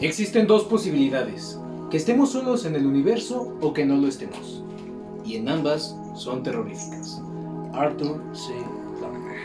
[0.00, 1.58] Existen dos posibilidades,
[1.90, 4.62] que estemos solos en el universo o que no lo estemos.
[5.24, 7.20] Y en ambas son terroríficas.
[7.72, 8.52] Arthur C.
[9.00, 9.40] Clarke.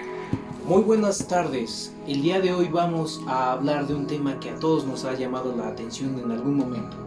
[0.67, 1.91] Muy buenas tardes.
[2.07, 5.15] El día de hoy vamos a hablar de un tema que a todos nos ha
[5.15, 6.97] llamado la atención en algún momento.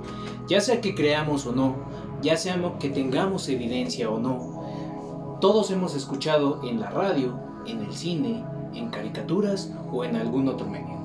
[0.49, 1.77] Ya sea que creamos o no,
[2.23, 7.93] ya sea que tengamos evidencia o no, todos hemos escuchado en la radio, en el
[7.93, 8.45] cine,
[8.75, 10.97] en caricaturas o en algún otro medio.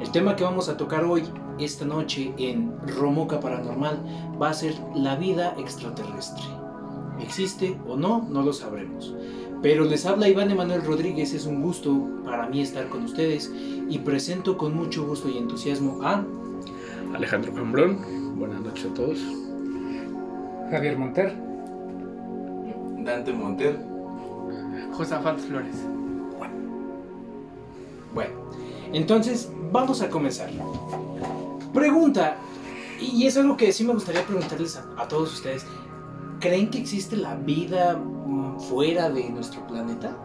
[0.00, 1.24] El tema que vamos a tocar hoy,
[1.58, 4.00] esta noche, en Romoca Paranormal,
[4.40, 6.44] va a ser la vida extraterrestre.
[7.20, 8.26] ¿Existe o no?
[8.28, 9.14] No lo sabremos.
[9.62, 13.50] Pero les habla Iván Emanuel Rodríguez, es un gusto para mí estar con ustedes
[13.88, 16.22] y presento con mucho gusto y entusiasmo a
[17.14, 17.98] Alejandro Cambrón.
[18.38, 19.18] Buenas noches a todos.
[20.70, 21.34] Javier Monter.
[22.98, 23.80] Dante Monter.
[24.92, 25.76] Josafat Flores.
[28.14, 28.34] Bueno,
[28.92, 30.50] entonces vamos a comenzar.
[31.76, 32.38] Pregunta,
[32.98, 35.66] y es algo que sí me gustaría preguntarles a, todos ustedes.
[36.40, 40.16] ¿Creen que existe la vida mm, fuera de nuestro planeta?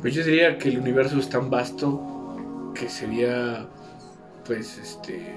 [0.00, 3.68] Pues yo diría que el universo es tan vasto que sería,
[4.46, 5.36] pues, este,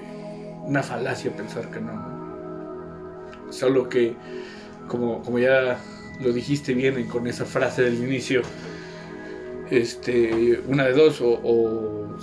[0.64, 1.92] una falacia pensar que no.
[3.50, 4.16] Solo que,
[4.88, 5.78] como, como ya
[6.22, 8.40] lo dijiste bien con esa frase del inicio,
[9.70, 12.16] este, una de dos, o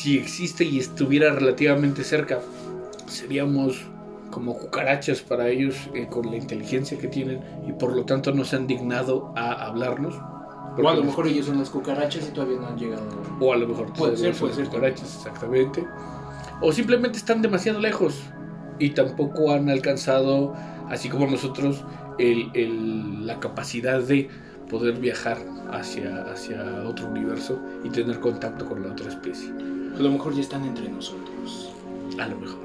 [0.00, 2.40] si existe y estuviera relativamente cerca,
[3.06, 3.84] seríamos
[4.30, 8.44] como cucarachas para ellos eh, con la inteligencia que tienen y por lo tanto no
[8.44, 10.14] se han dignado a hablarnos.
[10.78, 13.02] O a lo mejor ellos son las cucarachas y todavía no han llegado.
[13.40, 14.66] O a lo mejor Puede ser, puede ser.
[14.66, 15.84] cucarachas, exactamente.
[16.62, 18.20] O simplemente están demasiado lejos
[18.78, 20.54] y tampoco han alcanzado,
[20.88, 21.84] así como nosotros,
[22.18, 24.28] el- el- la capacidad de
[24.70, 25.38] poder viajar
[25.72, 29.52] hacia, hacia otro universo y tener contacto con la otra especie.
[29.96, 31.72] A lo mejor ya están entre nosotros.
[32.18, 32.60] A lo mejor.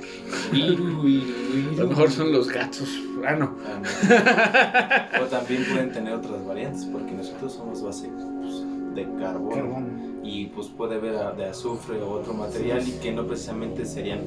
[0.52, 2.90] A A lo mejor son los gatos.
[3.26, 3.56] Ah, no.
[3.66, 5.24] Ah, no.
[5.24, 8.64] o también pueden tener otras variantes, porque nosotros somos base pues,
[8.96, 9.88] de carbono, Carbono.
[10.24, 14.22] y pues puede haber de azufre o otro material y que no precisamente serían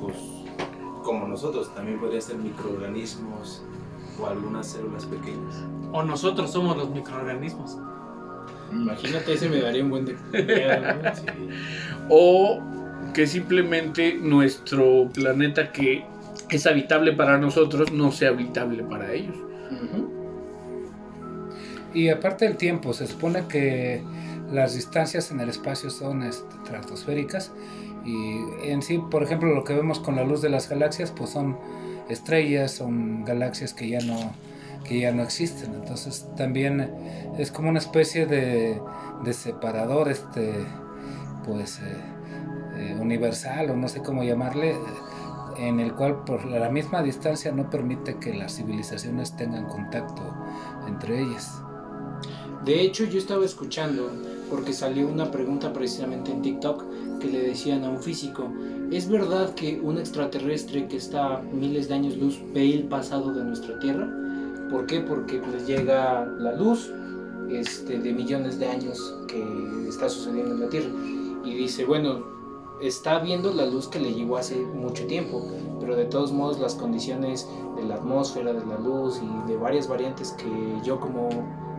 [0.00, 0.16] pues
[1.06, 3.62] como nosotros, también podría ser microorganismos
[4.20, 5.54] o algunas células pequeñas.
[5.92, 7.78] O nosotros somos los microorganismos.
[8.72, 10.16] Imagínate, ese me daría un buen de.
[11.14, 11.26] Sí.
[12.08, 12.60] O
[13.14, 16.04] que simplemente nuestro planeta que
[16.50, 19.36] es habitable para nosotros no sea habitable para ellos.
[21.94, 24.02] Y aparte del tiempo, se supone que
[24.52, 27.52] las distancias en el espacio son este, estratosféricas
[28.04, 31.30] y en sí, por ejemplo, lo que vemos con la luz de las galaxias, pues
[31.30, 31.56] son
[32.08, 34.32] estrellas, son galaxias que ya no
[34.86, 35.74] que ya no existen.
[35.74, 38.80] Entonces también es como una especie de,
[39.32, 40.54] separador, este,
[41.44, 41.96] pues eh,
[42.76, 44.76] eh, universal o no sé cómo llamarle,
[45.58, 50.22] en el cual por la misma distancia no permite que las civilizaciones tengan contacto
[50.86, 51.62] entre ellas.
[52.64, 54.10] De hecho, yo estaba escuchando,
[54.50, 56.84] porque salió una pregunta precisamente en TikTok
[57.20, 58.52] que le decían a un físico,
[58.90, 63.32] ¿es verdad que un extraterrestre que está a miles de años luz ve el pasado
[63.32, 64.08] de nuestra Tierra?
[64.70, 65.00] ¿Por qué?
[65.00, 66.90] Porque pues llega la luz
[67.50, 70.90] este, de millones de años que está sucediendo en la Tierra.
[71.44, 72.24] Y dice, bueno,
[72.80, 75.46] está viendo la luz que le llegó hace mucho tiempo,
[75.80, 79.88] pero de todos modos las condiciones de la atmósfera, de la luz y de varias
[79.88, 80.46] variantes que
[80.84, 81.28] yo como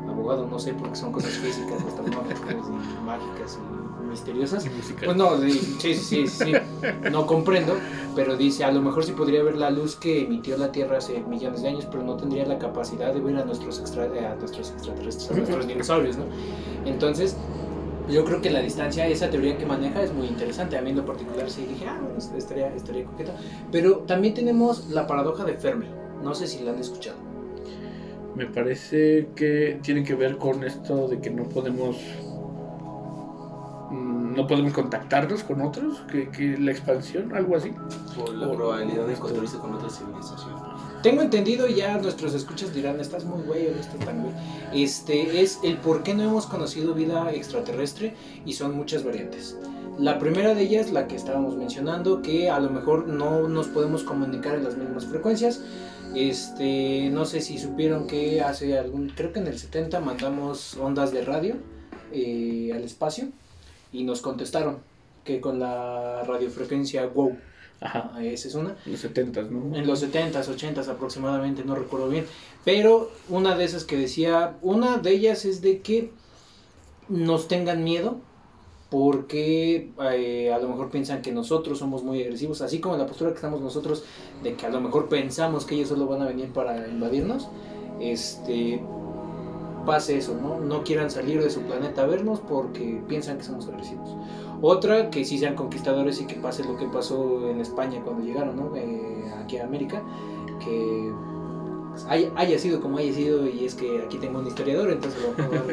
[0.07, 4.65] abogado no sé porque son cosas físicas, astronómicas y mágicas y misteriosas.
[4.65, 4.69] Y.
[4.69, 6.53] Pues no, sí, sí, sí, sí,
[7.11, 7.75] no comprendo,
[8.17, 11.19] pero dice, a lo mejor sí podría ver la luz que emitió la Tierra hace
[11.19, 14.72] millones de años, pero no tendría la capacidad de ver a nuestros, extra, a nuestros
[14.72, 16.25] extraterrestres, a nuestros dinosaurios, ¿no?
[16.88, 17.38] Entonces,
[18.09, 20.75] yo creo que la distancia, esa teoría que maneja es muy interesante.
[20.79, 23.33] A mí en lo particular sí dije, ah, bueno, estaría, estaría coqueta.
[23.72, 25.85] Pero también tenemos la paradoja de Fermi.
[26.23, 27.18] No sé si la han escuchado.
[28.33, 31.97] Me parece que tiene que ver con esto de que no podemos
[34.38, 37.74] no podemos contactarnos con otros, que, que la expansión, algo así.
[38.16, 40.54] Por la probabilidad de encontrarse con otra civilización.
[41.01, 44.34] Tengo entendido, y ya nuestros escuchas dirán, estás muy güey o no estás tan güey.
[44.74, 48.13] Este es el por qué no hemos conocido vida extraterrestre
[48.45, 49.57] y son muchas variantes.
[49.98, 54.04] La primera de ellas, la que estábamos mencionando, que a lo mejor no nos podemos
[54.04, 55.63] comunicar en las mismas frecuencias.
[56.13, 61.12] Este, no sé si supieron que hace algún, creo que en el 70 mandamos ondas
[61.12, 61.56] de radio
[62.12, 63.30] eh, al espacio
[63.97, 64.77] y nos contestaron
[65.23, 67.38] que con la radiofrecuencia WOW,
[67.79, 69.75] Ajá, ah, esa es una, los 70, ¿no?
[69.75, 72.25] en los 70s, 80s aproximadamente, no recuerdo bien.
[72.65, 76.11] Pero una de esas que decía, una de ellas es de que
[77.07, 78.19] nos tengan miedo
[78.89, 83.31] porque eh, a lo mejor piensan que nosotros somos muy agresivos, así como la postura
[83.31, 84.03] que estamos nosotros
[84.43, 87.47] de que a lo mejor pensamos que ellos solo van a venir para invadirnos,
[88.00, 88.81] este
[89.88, 90.60] pase eso, ¿no?
[90.60, 94.16] No quieran salir de su planeta a vernos porque piensan que somos agresivos.
[94.62, 98.57] Otra, que sí sean conquistadores y que pase lo que pasó en España cuando llegaron,
[98.57, 98.75] ¿no?
[98.75, 100.04] Eh, aquí a América,
[100.63, 101.12] que
[102.10, 105.48] haya, haya sido como haya sido, y es que aquí tengo un historiador, entonces lo
[105.48, 105.63] puedo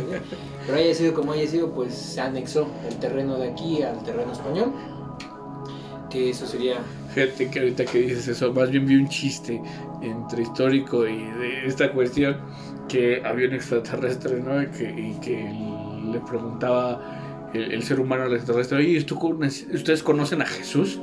[0.66, 4.32] pero haya sido como haya sido, pues se anexó el terreno de aquí al terreno
[4.32, 4.72] español,
[6.08, 6.76] que eso sería...
[7.14, 9.60] Fíjate que ahorita que dices eso, más bien vi un chiste
[10.02, 12.38] entre histórico y de esta cuestión
[12.94, 14.62] que había un extraterrestre, ¿no?
[14.62, 15.52] Y que, y que
[16.12, 21.00] le preguntaba el, el ser humano al extraterrestre, oye, ¿tú con- ¿ustedes conocen a Jesús?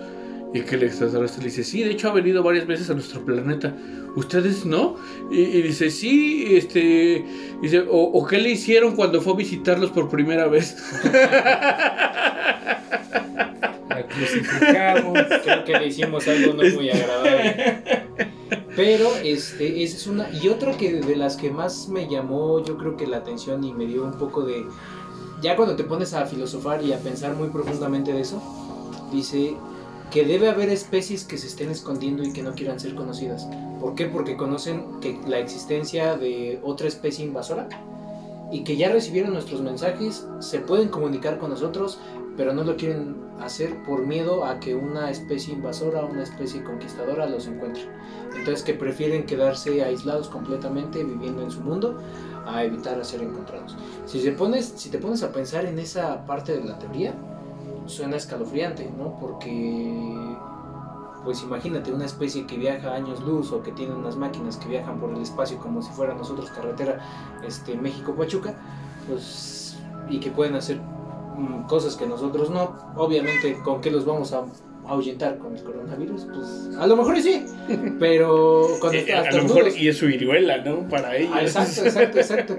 [0.54, 3.26] Y que el extraterrestre le dice, sí, de hecho ha venido varias veces a nuestro
[3.26, 3.76] planeta.
[4.16, 4.96] ¿Ustedes no?
[5.32, 7.26] Y, y dice, sí, este...
[7.62, 10.78] Dice, ¿o, o qué le hicieron cuando fue a visitarlos por primera vez?
[13.90, 15.20] La crucificamos.
[15.44, 18.01] Creo que le hicimos algo no muy agradable.
[18.82, 20.28] Pero este, esa es una.
[20.32, 23.74] Y otra que de las que más me llamó, yo creo que la atención y
[23.74, 24.66] me dio un poco de.
[25.40, 28.42] Ya cuando te pones a filosofar y a pensar muy profundamente de eso,
[29.12, 29.56] dice
[30.10, 33.48] que debe haber especies que se estén escondiendo y que no quieran ser conocidas.
[33.80, 34.08] ¿Por qué?
[34.08, 37.70] Porque conocen que la existencia de otra especie invasora
[38.52, 42.00] y que ya recibieron nuestros mensajes, se pueden comunicar con nosotros,
[42.38, 47.26] pero no lo quieren hacer por miedo a que una especie invasora, una especie conquistadora
[47.26, 47.84] los encuentre.
[48.36, 52.00] Entonces que prefieren quedarse aislados completamente, viviendo en su mundo,
[52.46, 53.76] a evitar ser encontrados.
[54.06, 57.14] Si, se pones, si te pones a pensar en esa parte de la teoría,
[57.86, 59.18] suena escalofriante, ¿no?
[59.20, 60.36] Porque,
[61.24, 65.00] pues imagínate una especie que viaja años luz o que tiene unas máquinas que viajan
[65.00, 67.00] por el espacio como si fuera nosotros carretera
[67.46, 68.56] este, México-Pachuca,
[69.08, 69.78] pues,
[70.10, 70.80] y que pueden hacer
[71.68, 72.78] cosas que nosotros no.
[72.96, 74.44] Obviamente, ¿con qué los vamos a
[74.88, 76.26] ahuyentar con el coronavirus?
[76.34, 77.46] Pues a lo mejor sí,
[78.00, 80.88] pero con Eh, a lo mejor y es su viruela, ¿no?
[80.90, 81.32] Para ellos.
[81.34, 82.58] Ah, exacto, exacto, exacto.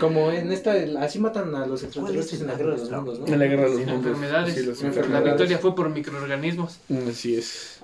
[0.00, 3.26] Como en esta, así matan a los extraterrestres en la guerra de los mundos, ¿no?
[3.26, 3.96] En la guerra de los mundos.
[3.96, 4.54] enfermedades.
[4.54, 5.24] Sí, las La enfermedades.
[5.26, 6.78] victoria fue por microorganismos.
[7.08, 7.80] Así es.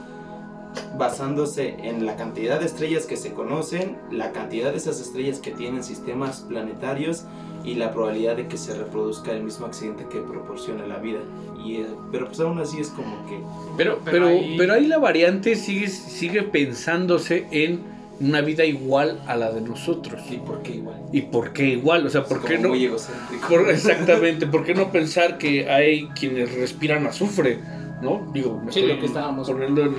[0.97, 5.51] basándose en la cantidad de estrellas que se conocen, la cantidad de esas estrellas que
[5.51, 7.25] tienen sistemas planetarios
[7.63, 11.19] y la probabilidad de que se reproduzca el mismo accidente que proporciona la vida.
[11.63, 13.39] Y, eh, pero pues aún así es como que
[13.77, 19.21] Pero, Pero pero, ahí- pero ahí la variante sigue, sigue pensándose en una vida igual
[19.27, 20.21] a la de nosotros.
[20.31, 21.01] ¿y por qué igual?
[21.11, 22.05] ¿Y por qué igual?
[22.05, 22.69] O sea, ¿por Es qué no?
[22.69, 23.47] Muy egocéntrico.
[23.49, 27.59] por- exactamente, ¿por qué no pensar que hay quienes respiran azufre?
[28.01, 28.29] ¿No?
[28.33, 29.93] Digo, me Sí, estoy lo que estábamos- poniendo en,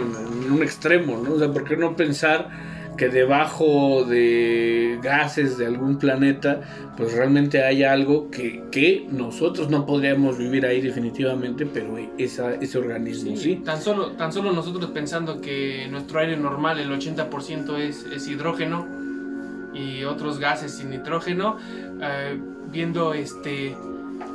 [0.44, 1.32] en un extremo, ¿no?
[1.34, 2.48] O sea, ¿por qué no pensar
[2.96, 6.62] que debajo de gases de algún planeta,
[6.96, 12.78] pues realmente hay algo que, que nosotros no podríamos vivir ahí definitivamente, pero esa, ese
[12.78, 13.56] organismo sí.
[13.56, 18.86] Tan solo, tan solo nosotros pensando que nuestro aire normal, el 80% es, es hidrógeno
[19.74, 21.58] y otros gases sin nitrógeno,
[22.00, 22.38] eh,
[22.72, 23.76] viendo este,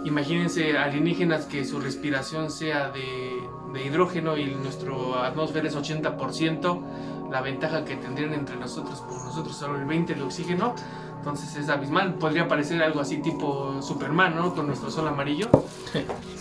[0.06, 3.02] imagínense alienígenas que su respiración sea de,
[3.74, 6.82] de hidrógeno y nuestra atmósfera es 80%,
[7.32, 10.74] la ventaja que tendrían entre nosotros, por nosotros solo el 20% de oxígeno,
[11.18, 14.54] entonces es abismal, podría parecer algo así tipo Superman, ¿no?
[14.56, 15.48] Con nuestro sol amarillo.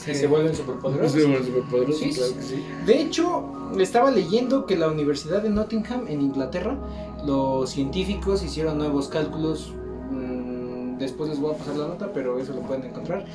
[0.04, 1.12] Que se vuelven superpoderosos.
[1.20, 2.34] Sí, bueno, superpoderoso, Sí, claro sí.
[2.36, 2.64] que sí.
[2.86, 6.78] De hecho, estaba leyendo que la Universidad de Nottingham en Inglaterra,
[7.26, 9.74] los científicos hicieron nuevos cálculos.
[10.10, 13.26] mm, después les voy a pasar la nota, pero eso lo pueden encontrar.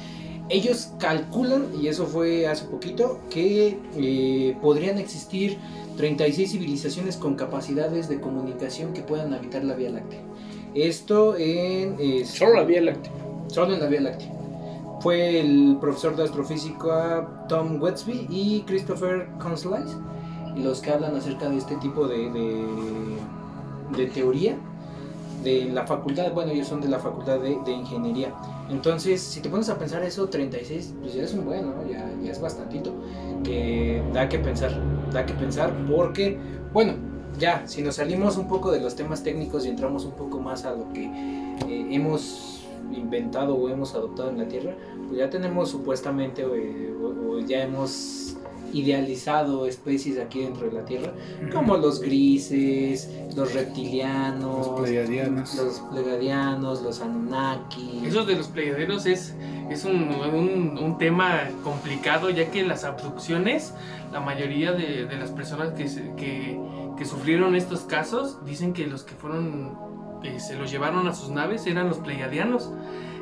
[0.49, 5.57] Ellos calculan, y eso fue hace poquito, que eh, podrían existir
[5.97, 10.21] 36 civilizaciones con capacidades de comunicación que puedan habitar la Vía Láctea.
[10.75, 12.25] Esto en...
[12.25, 13.11] Solo la Vía Láctea.
[13.47, 14.31] Solo en la Vía Láctea.
[14.99, 19.95] Fue el profesor de astrofísica Tom Wetsby y Christopher Conslise
[20.55, 22.65] los que hablan acerca de este tipo de, de,
[23.97, 24.57] de teoría
[25.45, 28.33] de la facultad, bueno, ellos son de la facultad de, de ingeniería.
[28.69, 31.89] Entonces, si te pones a pensar eso, 36, pues ya es un bueno, ¿no?
[31.89, 32.91] ya, ya es bastantito.
[33.43, 34.71] Que da que pensar,
[35.13, 36.37] da que pensar porque,
[36.73, 36.93] bueno,
[37.37, 40.65] ya, si nos salimos un poco de los temas técnicos y entramos un poco más
[40.65, 44.75] a lo que eh, hemos inventado o hemos adoptado en la Tierra,
[45.07, 48.34] pues ya tenemos supuestamente eh, o ya hemos
[48.75, 51.13] idealizado especies aquí dentro de la Tierra,
[51.53, 55.55] como los grises, los reptilianos, Los pleiadianos.
[55.55, 58.01] los plegadianos, los Anunnaki.
[58.05, 59.33] Eso de los pleiadianos es,
[59.69, 63.73] es un, un- un tema complicado, ya que las abducciones,
[64.11, 65.85] la mayoría de, de las personas que,
[66.17, 66.59] que,
[66.97, 69.73] que sufrieron estos casos dicen que los que fueron,
[70.21, 72.71] que se los llevaron a sus naves eran los pleiadianos.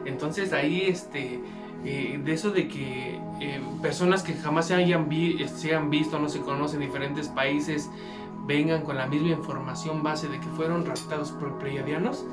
[0.06, 1.40] Entonces ahí, este,
[1.86, 6.20] eh, de eso de que eh, personas que jamás se hayan vi- se han visto,
[6.20, 7.90] no se conocen en diferentes países,
[8.46, 12.26] vengan con la misma información base de que fueron raptados por pleiadianos.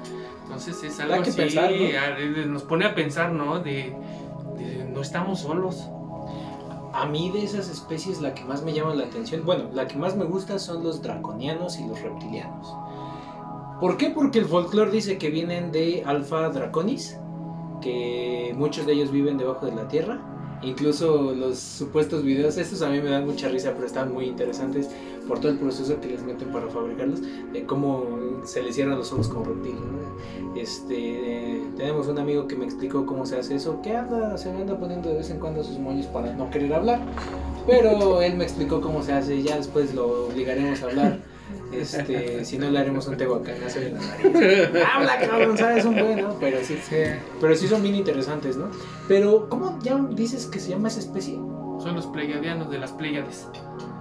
[0.44, 2.42] Entonces es algo así, pensar, ¿no?
[2.42, 3.60] a- nos pone a pensar, ¿no?
[3.60, 3.94] De,
[4.58, 5.88] de no estamos solos.
[6.92, 9.96] A mí de esas especies la que más me llama la atención, bueno, la que
[9.96, 12.74] más me gusta son los draconianos y los reptilianos.
[13.80, 14.10] ¿Por qué?
[14.10, 17.16] Porque el folclore dice que vienen de Alpha Draconis,
[17.80, 20.20] que muchos de ellos viven debajo de la tierra.
[20.62, 24.90] Incluso los supuestos videos, estos a mí me dan mucha risa, pero están muy interesantes
[25.26, 27.22] por todo el proceso que les meten para fabricarlos,
[27.52, 28.04] de cómo
[28.44, 29.76] se les cierran los ojos como reptil.
[30.54, 34.60] Este, tenemos un amigo que me explicó cómo se hace eso, que anda, se me
[34.60, 37.00] anda poniendo de vez en cuando sus moños para no querer hablar,
[37.66, 41.29] pero él me explicó cómo se hace, ya después lo obligaremos a hablar.
[41.72, 44.70] Este, si no le haremos un tehuacanazo en la nariz.
[44.94, 46.96] Habla, cabrón, sabes un bueno, pero sí, Sí.
[47.40, 48.66] pero sí son bien interesantes, ¿no?
[49.08, 51.34] Pero, ¿cómo ya dices que se llama esa especie?
[51.34, 53.46] Son los pleiadianos de las Pleiades.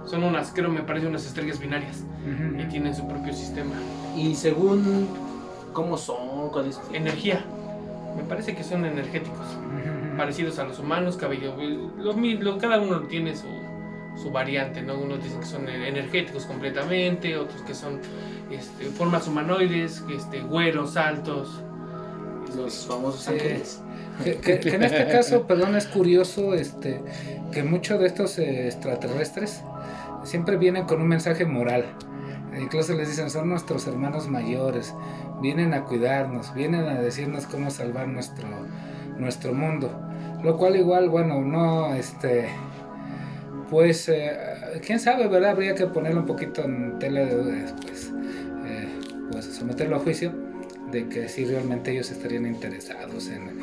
[0.04, 1.98] Son unas, creo me parece, unas estrellas binarias
[2.58, 3.72] y tienen su propio sistema.
[4.16, 5.06] Y según
[5.72, 7.44] cómo son, cuál es Energía.
[8.16, 9.46] Me parece que son energéticos,
[10.16, 11.54] parecidos a los humanos, cabello.
[11.96, 13.46] Lo, mi- lo- cada uno tiene su,
[14.16, 14.98] su variante, ¿no?
[14.98, 18.00] Unos dicen que son energéticos completamente, otros que son
[18.50, 21.62] este, formas humanoides, este, güeros, altos.
[22.56, 23.80] los famosos ángeles.
[24.24, 27.00] Que, que- que en este caso, perdón, es curioso este,
[27.52, 29.62] que muchos de estos eh, extraterrestres
[30.24, 31.84] siempre vienen con un mensaje moral.
[32.60, 34.92] Incluso les dicen, son nuestros hermanos mayores,
[35.40, 38.48] vienen a cuidarnos, vienen a decirnos cómo salvar nuestro,
[39.16, 39.88] nuestro mundo.
[40.42, 42.48] Lo cual igual, bueno, no, este,
[43.70, 44.36] pues, eh,
[44.84, 45.52] quién sabe, ¿verdad?
[45.52, 48.12] Habría que ponerlo un poquito en tela de dudas, pues,
[48.66, 48.88] eh,
[49.30, 50.32] pues someterlo a juicio
[50.90, 53.60] de que si realmente ellos estarían interesados en,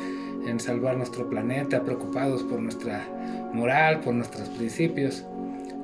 [0.48, 3.06] en salvar nuestro planeta, preocupados por nuestra
[3.52, 5.24] moral, por nuestros principios,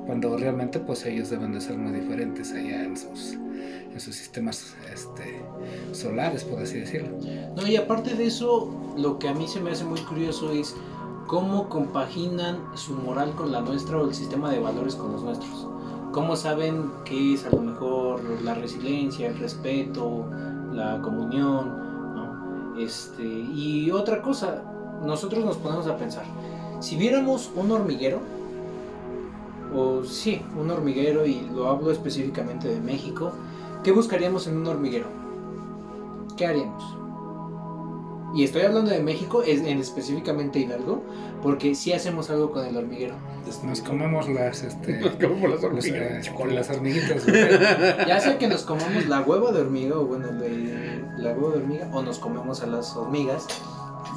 [0.05, 4.75] cuando realmente pues ellos deben de ser muy diferentes allá en sus, en sus sistemas
[4.93, 5.41] este,
[5.91, 7.17] solares, por así decirlo.
[7.55, 10.75] No, y aparte de eso, lo que a mí se me hace muy curioso es
[11.27, 15.67] cómo compaginan su moral con la nuestra o el sistema de valores con los nuestros.
[16.11, 20.25] Cómo saben que es a lo mejor la resiliencia, el respeto,
[20.71, 22.75] la comunión.
[22.77, 24.63] Este, y otra cosa,
[25.03, 26.25] nosotros nos ponemos a pensar,
[26.79, 28.19] si viéramos un hormiguero,
[29.73, 33.31] o sí, un hormiguero, y lo hablo específicamente de México,
[33.83, 35.07] ¿qué buscaríamos en un hormiguero?
[36.37, 37.04] ¿Qué haríamos?
[38.35, 41.01] Y estoy hablando de México, es, en específicamente Hidalgo,
[41.41, 43.15] porque sí hacemos algo con el hormiguero.
[43.63, 46.55] Nos comemos las, este, Como las los, hormigas eh, chocolate.
[46.55, 47.25] las hormiguitas.
[48.07, 51.61] Ya sea que nos comamos la hueva de hormiga, o bueno, de- la hueva de
[51.61, 53.47] hormiga, o nos comemos a las hormigas.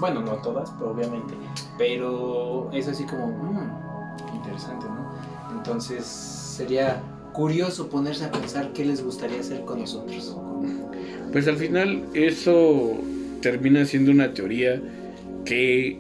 [0.01, 1.35] Bueno, no todas, pero obviamente.
[1.79, 5.13] Pero es así como, mm, interesante, ¿no?
[5.57, 10.37] Entonces sería curioso ponerse a pensar qué les gustaría hacer con nosotros.
[11.33, 12.95] Pues al final eso
[13.41, 14.81] termina siendo una teoría
[15.45, 15.99] que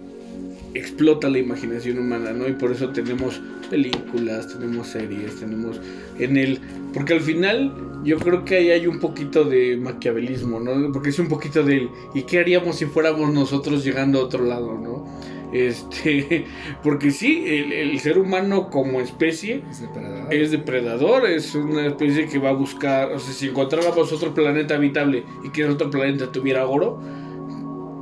[0.74, 2.48] explota la imaginación humana, ¿no?
[2.48, 3.40] Y por eso tenemos
[3.70, 5.80] películas, tenemos series, tenemos
[6.18, 6.60] en el...
[6.92, 7.72] Porque al final
[8.04, 10.92] yo creo que ahí hay un poquito de maquiavelismo, ¿no?
[10.92, 11.88] Porque es un poquito del...
[12.14, 15.06] ¿Y qué haríamos si fuéramos nosotros llegando a otro lado, ¿no?
[15.52, 16.44] Este,
[16.82, 20.34] porque sí, el, el ser humano como especie Es depredador.
[20.34, 24.74] es depredador, es una especie que va a buscar, o sea, si encontráramos otro planeta
[24.74, 27.00] habitable y que ese otro planeta tuviera oro,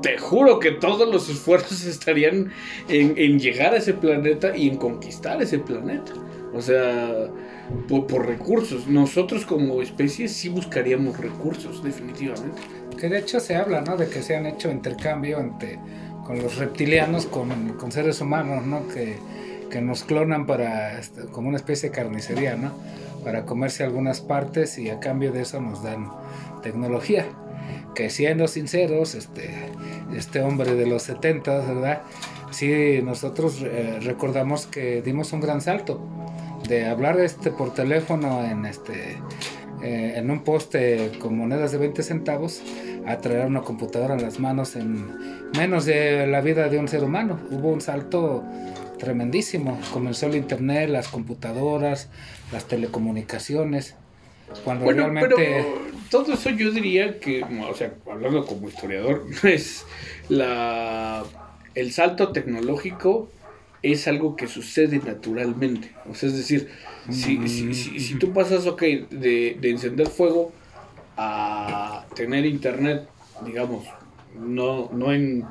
[0.06, 2.52] te juro que todos los esfuerzos estarían
[2.88, 6.12] en, en llegar a ese planeta y en conquistar ese planeta.
[6.54, 7.28] O sea,
[7.88, 8.86] por, por recursos.
[8.86, 12.60] Nosotros como especie sí buscaríamos recursos, definitivamente.
[12.98, 13.96] Que de hecho se habla, ¿no?
[13.96, 15.80] De que se han hecho intercambio entre,
[16.25, 18.86] con los reptilianos, con, con seres humanos, ¿no?
[18.88, 19.16] Que,
[19.70, 22.72] que nos clonan para, este, como una especie de carnicería, ¿no?
[23.25, 26.10] Para comerse algunas partes y a cambio de eso nos dan
[26.62, 27.26] tecnología.
[27.97, 29.50] Que siendo sinceros, este,
[30.15, 32.03] este hombre de los 70, ¿verdad?
[32.50, 36.00] Sí, nosotros eh, recordamos que dimos un gran salto
[36.69, 39.19] de hablar este por teléfono en este
[39.83, 42.62] eh, en un poste con monedas de 20 centavos
[43.07, 47.05] a traer una computadora en las manos en menos de la vida de un ser
[47.05, 47.38] humano.
[47.50, 48.45] Hubo un salto
[48.99, 49.79] tremendísimo.
[49.93, 52.09] Comenzó el internet, las computadoras,
[52.53, 53.95] las telecomunicaciones.
[54.65, 55.35] Cuando Bueno, realmente...
[55.37, 55.79] pero
[56.11, 59.85] todo eso yo diría que, o sea, hablando como historiador, es
[60.29, 61.25] la
[61.75, 63.31] el salto tecnológico
[63.83, 65.93] es algo que sucede naturalmente.
[66.11, 66.69] O sea, es decir,
[67.11, 70.53] si, si, si, si tú pasas, ok, de, de encender fuego
[71.17, 73.07] a tener internet,
[73.45, 73.87] digamos,
[74.35, 75.45] no, no en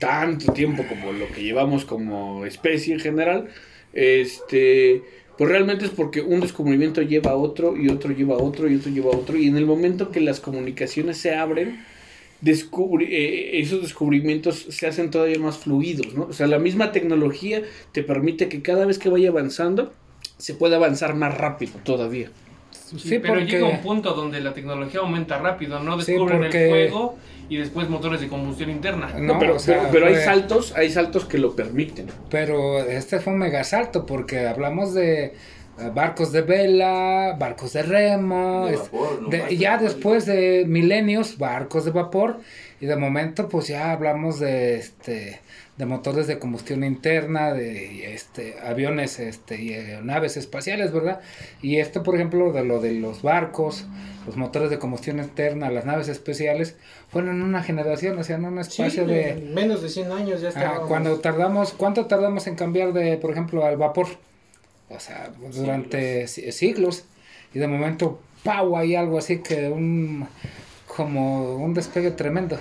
[0.00, 3.48] tanto tiempo como lo que llevamos como especie en general,
[3.92, 5.02] este,
[5.38, 8.74] pues realmente es porque un descubrimiento lleva a otro y otro lleva a otro y
[8.74, 11.84] otro lleva a otro y en el momento que las comunicaciones se abren,
[12.42, 16.24] descubri- eh, esos descubrimientos se hacen todavía más fluidos, ¿no?
[16.24, 19.92] O sea, la misma tecnología te permite que cada vez que vaya avanzando
[20.38, 22.30] se pueda avanzar más rápido todavía.
[22.96, 26.00] Sí, pero porque- llega un punto donde la tecnología aumenta rápido, ¿no?
[26.00, 27.16] Sí, Descubren porque- el fuego
[27.48, 29.10] y después motores de combustión interna.
[29.16, 32.06] No, No, pero, o sea, pero, pero hay saltos, hay saltos que lo permiten.
[32.30, 35.34] Pero este fue un megasalto porque hablamos de
[35.80, 40.26] eh, barcos de vela, barcos de remo, De vapor, no de- barcos ya de después
[40.26, 42.40] de milenios, barcos de vapor
[42.80, 45.40] y de momento pues ya hablamos de este
[45.78, 51.20] de motores de combustión interna, de este aviones este y eh, naves espaciales, ¿verdad?
[51.62, 53.86] Y esto por ejemplo de lo de los barcos,
[54.26, 56.76] los motores de combustión interna, las naves especiales
[57.10, 60.10] fueron en una generación, o sea, en un Sí, espacio de en menos de 100
[60.12, 60.88] años ya Ajá, estábamos.
[60.88, 64.08] cuando tardamos, ¿cuánto tardamos en cambiar de, por ejemplo, al vapor?
[64.90, 67.04] O sea, durante si- siglos.
[67.54, 68.76] Y de momento, ¡pau!
[68.76, 70.26] Hay algo así que un,
[70.86, 72.58] como un despegue tremendo.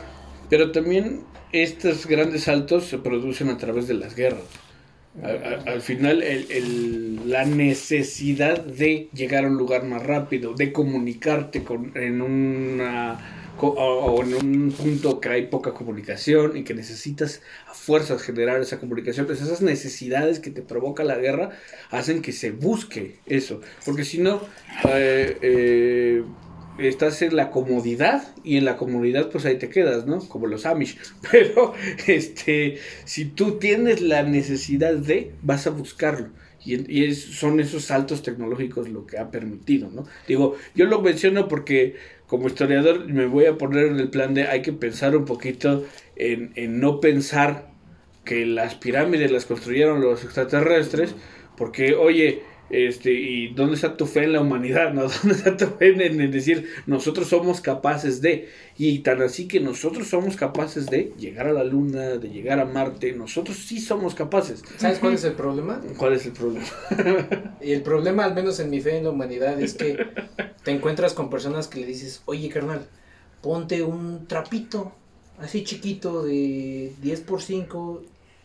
[0.50, 4.44] Pero también estos grandes saltos se producen a través de las guerras.
[5.66, 11.64] Al final, el- el- la necesidad de llegar a un lugar más rápido, de comunicarte
[11.64, 17.74] con, en una o en un punto que hay poca comunicación y que necesitas a
[17.74, 21.50] fuerzas generar esa comunicación, pues esas necesidades que te provoca la guerra
[21.90, 23.62] hacen que se busque eso.
[23.84, 24.42] Porque si no,
[24.88, 26.24] eh, eh,
[26.80, 30.20] estás en la comodidad y en la comodidad pues ahí te quedas, ¿no?
[30.20, 30.98] Como los Amish.
[31.32, 31.74] Pero
[32.08, 36.30] este, si tú tienes la necesidad de, vas a buscarlo.
[36.66, 40.06] Y, y son esos saltos tecnológicos lo que ha permitido, ¿no?
[40.28, 44.48] Digo, yo lo menciono porque como historiador me voy a poner en el plan de
[44.48, 45.86] hay que pensar un poquito
[46.18, 47.70] en, en no pensar
[48.26, 51.16] que las pirámides las construyeron los extraterrestres,
[51.56, 54.94] porque, oye, este, ¿y dónde está tu fe en la humanidad?
[54.94, 55.04] ¿no?
[55.24, 58.50] ¿Dónde está tu fe en, en decir nosotros somos capaces de?
[58.78, 62.66] Y tan así que nosotros somos capaces de llegar a la luna, de llegar a
[62.66, 64.64] Marte, nosotros sí somos capaces.
[64.78, 65.82] ¿Sabes cuál es el problema?
[65.98, 66.66] ¿Cuál es el problema?
[67.62, 69.98] Y el problema, al menos en mi fe en la humanidad, es que
[70.64, 72.88] te encuentras con personas que le dices, oye carnal,
[73.42, 74.94] ponte un trapito
[75.40, 78.04] así chiquito de 10 por 5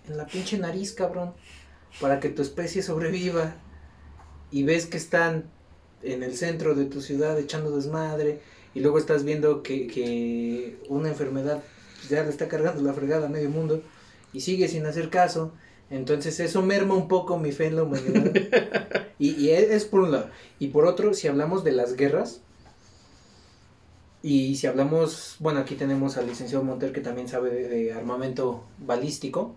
[0.08, 1.32] en la pinche nariz, cabrón,
[2.00, 3.54] para que tu especie sobreviva.
[4.52, 5.44] Y ves que están
[6.02, 8.40] en el centro de tu ciudad echando desmadre
[8.74, 11.62] y luego estás viendo que, que una enfermedad
[12.08, 13.82] ya le está cargando la fregada a medio mundo
[14.32, 15.52] y sigue sin hacer caso.
[15.90, 18.32] Entonces eso merma un poco mi fe en la humanidad.
[19.18, 20.30] Y, y es es por un lado.
[20.58, 22.40] Y por otro, si hablamos de las guerras,
[24.22, 28.64] y si hablamos, bueno, aquí tenemos al licenciado Monter que también sabe de, de armamento
[28.78, 29.54] balístico,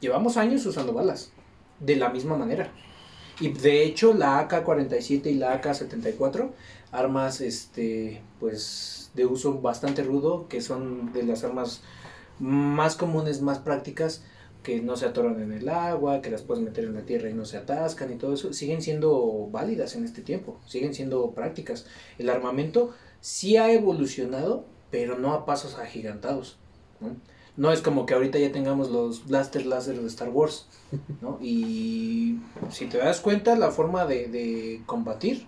[0.00, 1.32] llevamos años usando balas,
[1.80, 2.70] de la misma manera.
[3.40, 6.50] Y de hecho la AK-47 y la AK-74,
[6.92, 11.82] armas este, pues, de uso bastante rudo, que son de las armas
[12.38, 14.22] más comunes, más prácticas,
[14.62, 17.34] que no se atoran en el agua, que las puedes meter en la tierra y
[17.34, 21.86] no se atascan y todo eso, siguen siendo válidas en este tiempo, siguen siendo prácticas.
[22.18, 26.56] El armamento sí ha evolucionado, pero no a pasos agigantados.
[27.00, 27.14] ¿no?
[27.56, 30.66] No es como que ahorita ya tengamos los blasters láser de Star Wars,
[31.20, 31.38] ¿no?
[31.40, 32.38] Y
[32.70, 35.46] si te das cuenta, la forma de, de combatir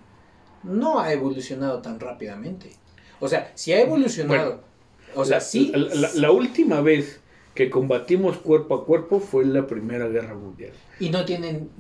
[0.63, 2.71] no ha evolucionado tan rápidamente.
[3.19, 4.61] O sea, si ha evolucionado,
[5.17, 7.21] o sea, la, sí, la- la- la última vez
[7.55, 10.73] que combatimos cuerpo a cuerpo fue en la Primera Guerra Mundial.
[11.01, 11.71] y no tienen,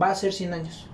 [0.00, 0.86] va a ser 100 años.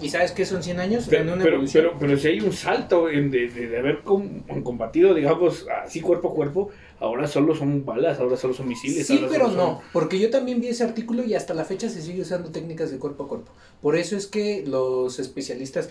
[0.00, 1.06] ¿Y sabes qué son 100 años?
[1.08, 4.02] Pero, en una pero, pero, pero si hay un salto en de, de- de haber
[4.02, 9.06] com- combatido, digamos, así cuerpo a cuerpo, ahora solo son balas, ahora solo son misiles.
[9.06, 12.00] Sí, pero son- no, porque yo también vi ese artículo y hasta la fecha se
[12.02, 13.52] sigue usando técnicas de cuerpo a cuerpo.
[13.80, 15.90] Por eso es que los especialistas,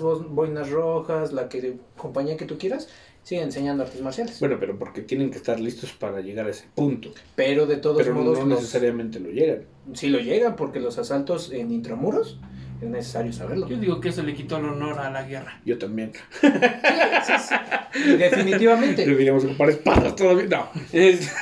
[0.00, 2.88] Bo- Boinas Rojas, la que compañía que tú quieras,
[3.22, 4.40] siguen enseñando artes marciales.
[4.40, 7.10] Bueno, pero porque tienen que estar listos para llegar a ese punto.
[7.36, 9.64] pero de todos Pero modos, no los- necesariamente lo llegan.
[9.94, 12.38] sí lo llegan, porque los asaltos en intramuros
[12.82, 13.68] es necesario saberlo.
[13.68, 15.60] Yo digo que eso le quitó el honor a la guerra.
[15.64, 16.12] Yo también.
[16.40, 16.48] Sí,
[17.48, 17.54] sí,
[18.18, 19.04] Definitivamente.
[19.06, 20.46] Deberíamos ocupar espadas todavía.
[20.48, 20.70] No.
[20.92, 21.30] Es-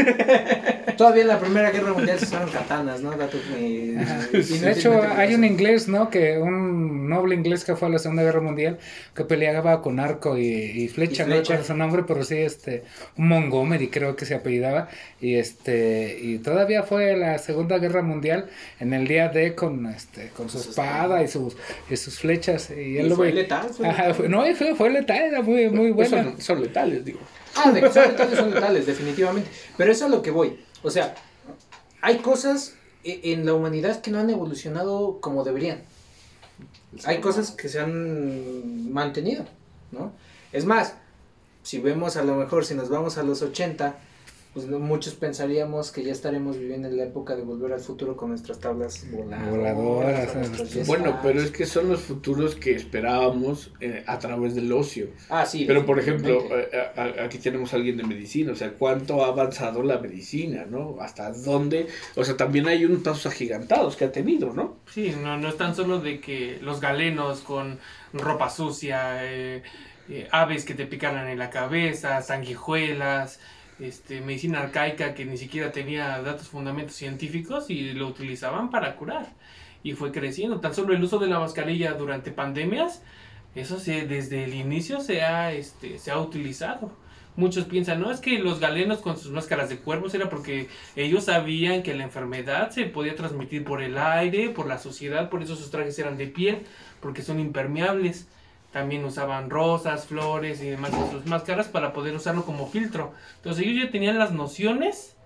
[0.98, 3.12] Todavía en la Primera Guerra Mundial se usaron katanas, ¿no?
[3.56, 6.10] Y de hecho hay un inglés, ¿no?
[6.10, 8.78] Que un noble inglés que fue a la Segunda Guerra Mundial
[9.14, 11.52] que peleaba con arco y, y flecha, Y no flecha.
[11.52, 12.82] recuerdo su nombre, pero sí, este,
[13.16, 14.88] un Montgomery creo que se apellidaba
[15.20, 18.46] y este y todavía fue la Segunda Guerra Mundial
[18.80, 21.56] en el día D con este con Su espada y sus
[21.90, 24.14] y sus flechas y Y él lo fue ve- letal, fue Ajá, letal.
[24.14, 26.30] fue- no, y fue, fue letal, era muy muy Pues buena.
[26.32, 27.20] son, son letales, digo.
[27.54, 29.48] Ah, de que son letales, son letales, definitivamente.
[29.76, 30.58] Pero eso es a lo que voy.
[30.82, 31.14] O sea,
[32.00, 35.82] hay cosas e- en la humanidad que no han evolucionado como deberían.
[37.04, 39.44] Hay cosas que se han mantenido,
[39.92, 40.12] ¿no?
[40.52, 40.94] Es más,
[41.62, 43.98] si vemos a lo mejor, si nos vamos a los 80,
[44.58, 48.16] pues no- muchos pensaríamos que ya estaremos viviendo en la época de volver al futuro
[48.16, 49.50] con nuestras tablas voladoras.
[49.76, 54.72] Voladoras, nuestros Bueno, pero es que son los futuros que esperábamos eh, a través del
[54.72, 55.08] ocio.
[55.28, 55.64] Ah, sí.
[55.66, 59.24] Pero por ejemplo, eh, a- a- aquí tenemos a alguien de medicina, o sea, cuánto
[59.24, 60.96] ha avanzado la medicina, ¿no?
[61.00, 64.76] Hasta dónde, o sea, también hay unos pasos agigantados que ha tenido, ¿no?
[64.92, 67.78] Sí, no, no es tan solo de que los galenos con
[68.12, 69.62] ropa sucia, eh,
[70.08, 73.40] eh, aves que te picaran en la cabeza, sanguijuelas,
[73.80, 79.26] este, medicina arcaica que ni siquiera tenía datos fundamentos científicos y lo utilizaban para curar.
[79.82, 80.60] Y fue creciendo.
[80.60, 83.02] Tan solo el uso de la mascarilla durante pandemias,
[83.54, 86.92] eso se, desde el inicio se ha, este, se ha utilizado.
[87.36, 91.24] Muchos piensan, no, es que los galenos con sus máscaras de cuervos era porque ellos
[91.24, 95.54] sabían que la enfermedad se podía transmitir por el aire, por la suciedad, por eso
[95.54, 96.66] sus trajes eran de piel,
[97.00, 98.26] porque son impermeables.
[98.72, 103.12] También usaban rosas, flores y demás en sus máscaras para poder usarlo como filtro.
[103.36, 105.16] Entonces ellos ya tenían las nociones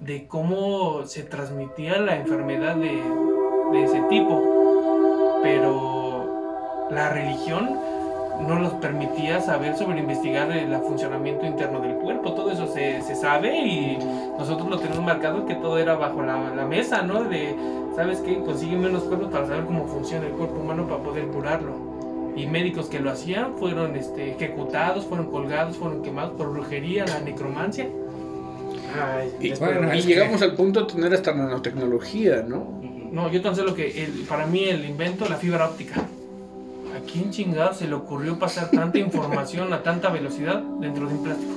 [0.00, 3.02] de cómo se transmitía la enfermedad de,
[3.82, 5.40] ese tipo.
[5.42, 7.78] Pero la religión
[8.46, 12.34] no los permitía saber sobre investigar el funcionamiento interno del cuerpo.
[12.34, 13.98] Todo eso se, se sabe y
[14.38, 17.24] nosotros lo tenemos marcado que todo era bajo la, la mesa, ¿no?
[17.24, 17.54] De,
[17.96, 18.40] ¿sabes qué?
[18.42, 21.89] Consígueme unos cuerpos para saber cómo funciona el cuerpo humano para poder curarlo.
[22.36, 27.20] Y médicos que lo hacían fueron este, ejecutados, fueron colgados, fueron quemados por brujería, la
[27.20, 27.88] necromancia.
[28.94, 32.80] Ay, Y, bueno, y llegamos al punto de tener hasta nanotecnología, ¿no?
[33.12, 36.00] No, yo tan solo que el- para mí el invento, la fibra óptica.
[36.00, 41.22] ¿A quién chingado se le ocurrió pasar tanta información a tanta velocidad dentro de un
[41.22, 41.52] plástico?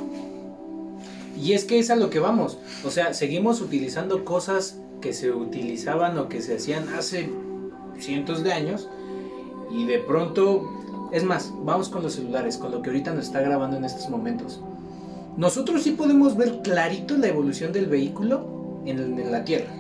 [1.40, 2.58] Y es que es a lo que vamos.
[2.86, 7.30] O sea, seguimos utilizando cosas que se utilizaban o que se hacían hace
[8.00, 8.88] cientos de años.
[9.74, 10.70] Y de pronto,
[11.12, 14.10] es más, vamos con los celulares, con lo que ahorita nos está grabando en estos
[14.10, 14.62] momentos.
[15.36, 18.46] Nosotros sí podemos ver clarito la evolución del vehículo
[18.86, 19.72] en, en la Tierra.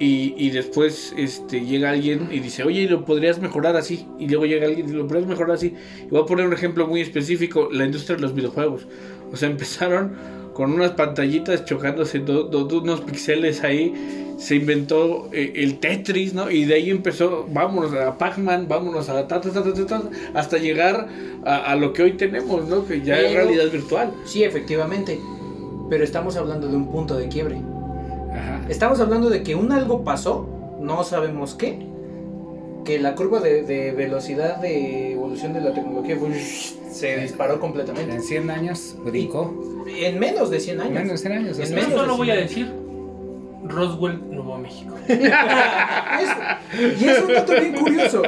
[0.00, 4.44] y, y después este, llega alguien y dice, oye, lo podrías mejorar así, y luego
[4.46, 5.74] llega alguien y lo podrías mejorar así.
[6.06, 8.86] Y voy a poner un ejemplo muy específico, la industria de los videojuegos.
[9.32, 10.12] O sea, empezaron
[10.54, 13.92] con unas pantallitas chocándose, do- do- do- unos píxeles ahí,
[14.38, 16.50] se inventó eh, el Tetris, ¿no?
[16.50, 20.02] Y de ahí empezó, vámonos a Pac-Man, vámonos a ta, ta, ta, ta, ta, ta,
[20.34, 21.08] hasta llegar
[21.44, 22.84] a, a lo que hoy tenemos, ¿no?
[22.86, 24.12] Que ya es realidad virtual.
[24.24, 25.18] Sí, efectivamente.
[25.90, 27.60] Pero estamos hablando de un punto de quiebre.
[28.34, 28.60] Ajá.
[28.68, 30.48] Estamos hablando de que un algo pasó,
[30.80, 31.86] no sabemos qué,
[32.84, 38.14] que la curva de, de velocidad de evolución de la tecnología fue- se disparó completamente.
[38.14, 39.54] En 100 años brincó.
[39.86, 40.92] En menos de 100 años.
[40.92, 41.58] Menos de 100 años.
[41.58, 42.46] En menos Yo de solo voy a 100.
[42.48, 42.72] decir
[43.64, 44.94] Roswell, Nuevo México.
[45.08, 48.22] Es- y es un dato bien curioso.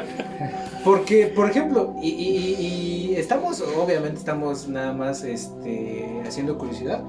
[0.85, 7.03] Porque, por ejemplo, y, y- y estamos, obviamente estamos nada más este, haciendo curiosidad,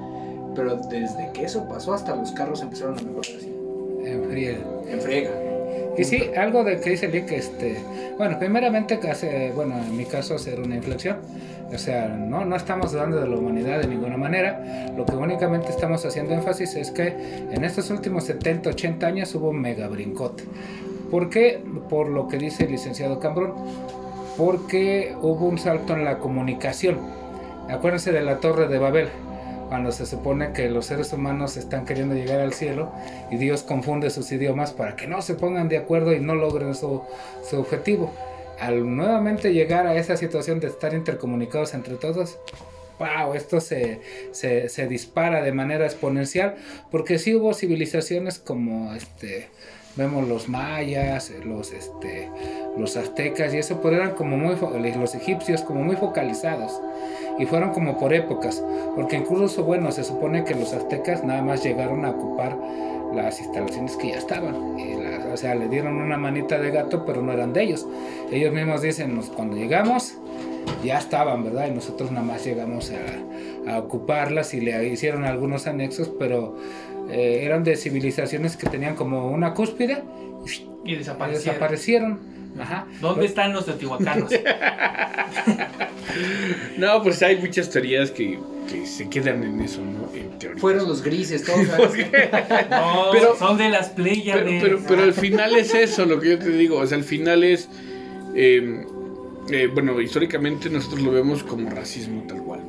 [0.57, 3.53] pero desde que eso pasó hasta los carros empezaron a mejorar así,
[4.03, 4.59] en friega.
[4.89, 5.29] en friega.
[5.95, 7.77] Y sí, algo de que dice Lick, este,
[8.17, 11.17] bueno, primeramente que hace, bueno, en mi caso hacer una inflexión,
[11.71, 15.69] o sea, no, no estamos dudando de la humanidad de ninguna manera, lo que únicamente
[15.69, 17.07] estamos haciendo énfasis es que
[17.51, 20.43] en estos últimos 70, 80 años hubo un mega brincote.
[21.11, 21.63] ¿Por qué?
[21.89, 23.53] Por lo que dice el licenciado Cambrón,
[24.37, 26.97] porque hubo un salto en la comunicación.
[27.69, 29.09] Acuérdense de la Torre de Babel,
[29.67, 32.91] cuando se supone que los seres humanos están queriendo llegar al cielo
[33.31, 36.75] y Dios confunde sus idiomas para que no se pongan de acuerdo y no logren
[36.75, 37.03] su,
[37.47, 38.13] su objetivo.
[38.59, 42.39] Al nuevamente llegar a esa situación de estar intercomunicados entre todos,
[42.97, 44.01] wow, esto se,
[44.31, 46.55] se, se dispara de manera exponencial
[46.89, 49.49] porque sí hubo civilizaciones como este
[49.97, 52.29] vemos los mayas, los este
[52.77, 54.55] los aztecas y eso, pero eran como muy
[54.95, 56.79] los egipcios como muy focalizados
[57.39, 58.63] y fueron como por épocas,
[58.95, 62.55] porque incluso bueno, se supone que los aztecas nada más llegaron a ocupar
[63.15, 64.93] las instalaciones que ya estaban, y
[65.33, 67.87] o sea, le dieron una manita de gato, pero no eran de ellos.
[68.31, 70.15] Ellos mismos dicen, "Nos- cuando llegamos
[70.83, 71.67] ya estaban, ¿verdad?
[71.67, 76.55] Y nosotros nada más llegamos a, a ocuparlas y le hicieron algunos anexos, pero
[77.09, 80.03] eh, eran de civilizaciones que tenían como una cúspide
[80.85, 82.19] Y y desaparecieron.
[82.59, 82.85] Ajá.
[83.01, 84.31] ¿Dónde están los teotihuacanos?
[86.77, 88.39] No, pues hay muchas teorías que,
[88.71, 90.11] que se quedan en eso, ¿no?
[90.17, 90.59] En teoría.
[90.59, 91.59] Fueron los grises, todos.
[92.69, 94.63] No, Pero- son de las Pero, Pléyades.
[94.63, 96.77] pero, pero al final es eso lo que yo te digo.
[96.77, 97.69] O sea, al final es.
[98.35, 98.85] eh,
[99.49, 102.61] eh, bueno, históricamente nosotros lo vemos como racismo tal cual.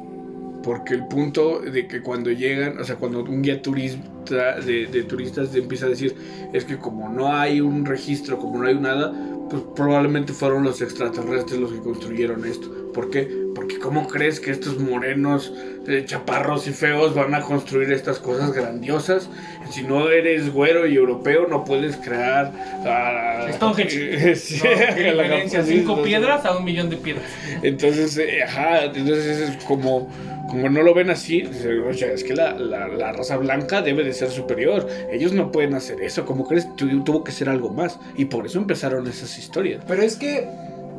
[0.69, 5.03] Porque el punto de que cuando llegan, o sea, cuando un guía turista de, de
[5.05, 6.15] turistas empieza a decir,
[6.53, 9.15] es que como no hay un registro, como no hay nada,
[9.49, 12.71] pues probablemente fueron los extraterrestres los que construyeron esto.
[12.93, 13.31] ¿Por qué?
[13.55, 15.55] Porque ¿cómo crees que estos morenos,
[15.87, 19.31] eh, chaparros y feos van a construir estas cosas grandiosas?
[19.71, 22.53] Si no eres güero y europeo, no puedes crear...
[22.87, 24.33] ah, Stonehenge.
[24.33, 25.63] eh, sí, No, ¿Qué diferencia?
[25.63, 27.25] Cinco piedras a un millón de piedras.
[27.63, 30.11] Entonces, eh, ajá, entonces es como,
[30.49, 31.43] como no lo ven así,
[31.89, 34.87] oye, es que la, la- la raza blanca debe de ser superior.
[35.13, 36.25] Ellos no pueden hacer eso.
[36.25, 36.75] como crees?
[36.77, 37.99] Tu- tuvo que ser algo más.
[38.17, 39.85] Y por eso empezaron esas historias.
[39.87, 40.49] Pero es que,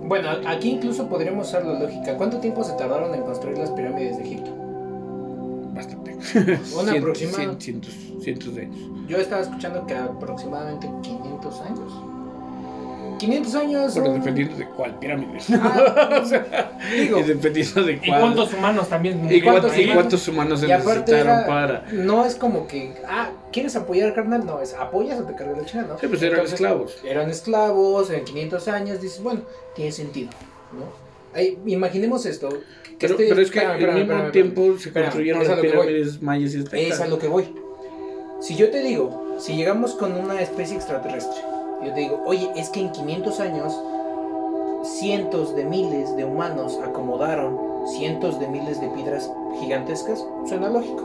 [0.04, 2.16] bueno, aquí incluso podríamos usar la lógica.
[2.16, 4.52] ¿Cuánto tiempo se tardaron en construir las pirámides de Egipto?
[5.74, 6.14] Bastante.
[6.16, 6.20] Un
[6.88, 7.38] Cien- aproximado.
[7.54, 8.80] cien- cientos, cientos de años.
[9.08, 11.94] Yo estaba escuchando que aproximadamente 500 años.
[13.20, 13.92] 500 años.
[13.94, 15.38] Pero son- dependiendo de cuál pirámide.
[15.54, 18.22] Ah, O sea, digo, y dependiendo de ¿Y cuál.
[18.22, 19.84] cuántos humanos también ¿Y cuántos, y
[20.30, 21.86] humanos se y necesitaron era- para.?
[21.92, 24.44] no es como que, ah, ¿quieres apoyar carnal?
[24.46, 26.00] No, es apoyas o te cargas la chingada, ¿no?
[26.00, 26.98] Sí, pues eran Entonces, esclavos.
[27.04, 29.42] Eran esclavos en 500 años, dices, bueno,
[29.76, 30.30] tiene sentido,
[30.74, 30.86] ¿no?
[31.38, 32.50] Ahí, imaginemos esto.
[32.50, 36.54] que Pero, este- pero es que al mismo espérame, tiempo se construyeron las pirámides mayas
[36.56, 36.64] y.
[36.74, 37.54] Es a lo que voy.
[38.42, 41.42] Si yo te digo, si llegamos con una especie extraterrestre,
[41.84, 43.80] yo te digo, oye, es que en 500 años
[44.84, 51.02] cientos de miles de humanos acomodaron cientos de miles de piedras gigantescas, suena lógico,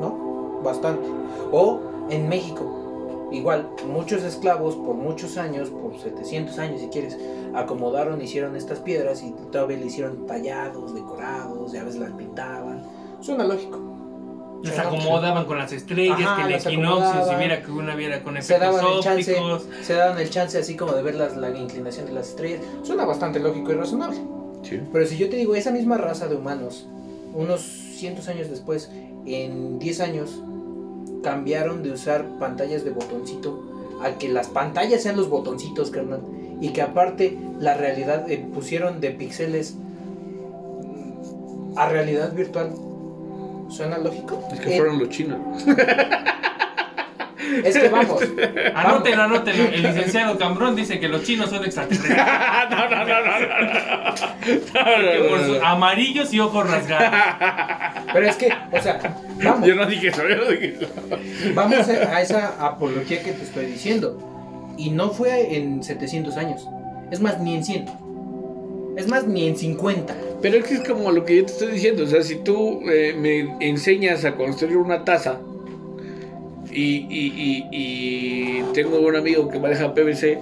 [0.00, 0.60] ¿no?
[0.62, 1.06] Bastante.
[1.52, 7.18] O en México, igual, muchos esclavos por muchos años, por 700 años si quieres,
[7.54, 12.82] acomodaron, hicieron estas piedras y todavía le hicieron tallados, decorados, ya ves, las pintaban.
[13.20, 13.78] Suena lógico.
[14.64, 18.34] Las acomodaban con las estrellas, Ajá, que el equinoccio, si viera que una viera con
[18.34, 19.36] se efectos daban el chance,
[19.82, 22.60] se daban el chance así como de ver las- la inclinación de las estrellas.
[22.82, 24.18] Suena bastante lógico y razonable.
[24.62, 24.80] Sí.
[24.92, 26.86] Pero si yo te digo, esa misma raza de humanos,
[27.34, 28.90] unos cientos años después,
[29.26, 30.40] en 10 años,
[31.22, 33.62] cambiaron de usar pantallas de botoncito
[34.02, 36.20] a que las pantallas sean los botoncitos, carnal.
[36.60, 39.76] Y que aparte la realidad eh, pusieron de píxeles
[41.76, 42.72] a realidad virtual.
[43.74, 44.46] ¿Suena lógico?
[44.52, 45.38] Es que Eh, fueron los chinos.
[47.64, 48.22] es que vamos.
[48.74, 49.64] Anótelo, anótelo.
[49.64, 52.16] El licenciado Cambrón dice que los chinos son extraterrestres.
[52.70, 53.40] no, no, no, no,
[55.24, 57.14] no, por sus amarillos y ojos rasgados.
[58.12, 59.66] Pero es que, o sea, vamos.
[59.66, 60.86] Yo no dije eso, yo no dije eso.
[61.54, 64.30] Vamos a a esa apología que te estoy diciendo.
[64.76, 66.68] Y no fue en 700 años.
[67.10, 68.03] Es más, ni en 100.
[68.96, 70.14] Es más, ni en 50.
[70.40, 72.04] Pero es que es como lo que yo te estoy diciendo.
[72.04, 75.38] O sea, si tú eh, me enseñas a construir una taza
[76.70, 80.38] y, y- y- y tengo un amigo que maneja PVC,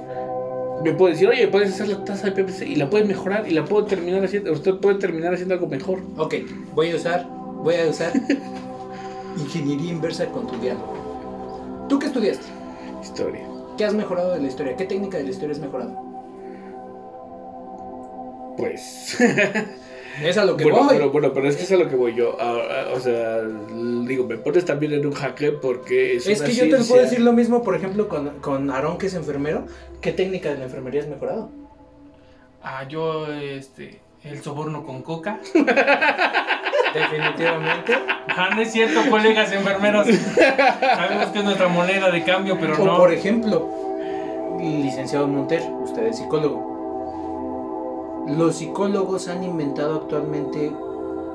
[0.85, 3.53] me puede decir, oye, puedes hacer la taza de PVC y la puedes mejorar y
[3.53, 6.01] la puedo terminar haciendo, usted puede terminar haciendo algo mejor.
[6.17, 6.35] Ok,
[6.75, 7.27] voy a usar,
[7.63, 8.13] voy a usar
[9.39, 11.87] ingeniería inversa con tu diálogo.
[11.89, 12.47] ¿Tú qué estudiaste?
[13.03, 13.47] Historia.
[13.79, 14.77] ¿Qué has mejorado de la historia?
[14.77, 16.12] ¿Qué técnica de la historia has mejorado?
[18.63, 19.19] Pues.
[20.23, 20.89] Es a lo que bueno, voy.
[20.95, 22.37] pero, bueno, pero es que es a lo que voy yo.
[22.39, 23.39] Ah, ah, o sea,
[24.07, 26.27] digo, me pones también en un jaque porque es.
[26.27, 29.07] Es una que yo te puedo decir lo mismo, por ejemplo, con, con Aarón, que
[29.07, 29.65] es enfermero.
[30.03, 31.49] ¿Qué técnica de la enfermería has mejorado?
[32.63, 35.41] Ah, yo, este, el soborno con coca.
[36.95, 37.95] Definitivamente.
[38.29, 40.07] Ah, no es cierto, colegas enfermeros.
[40.07, 42.99] Sabemos que es nuestra moneda de cambio, pero o no.
[42.99, 43.67] por ejemplo,
[44.61, 46.72] licenciado Monter, usted es psicólogo.
[48.29, 50.71] Los psicólogos han inventado actualmente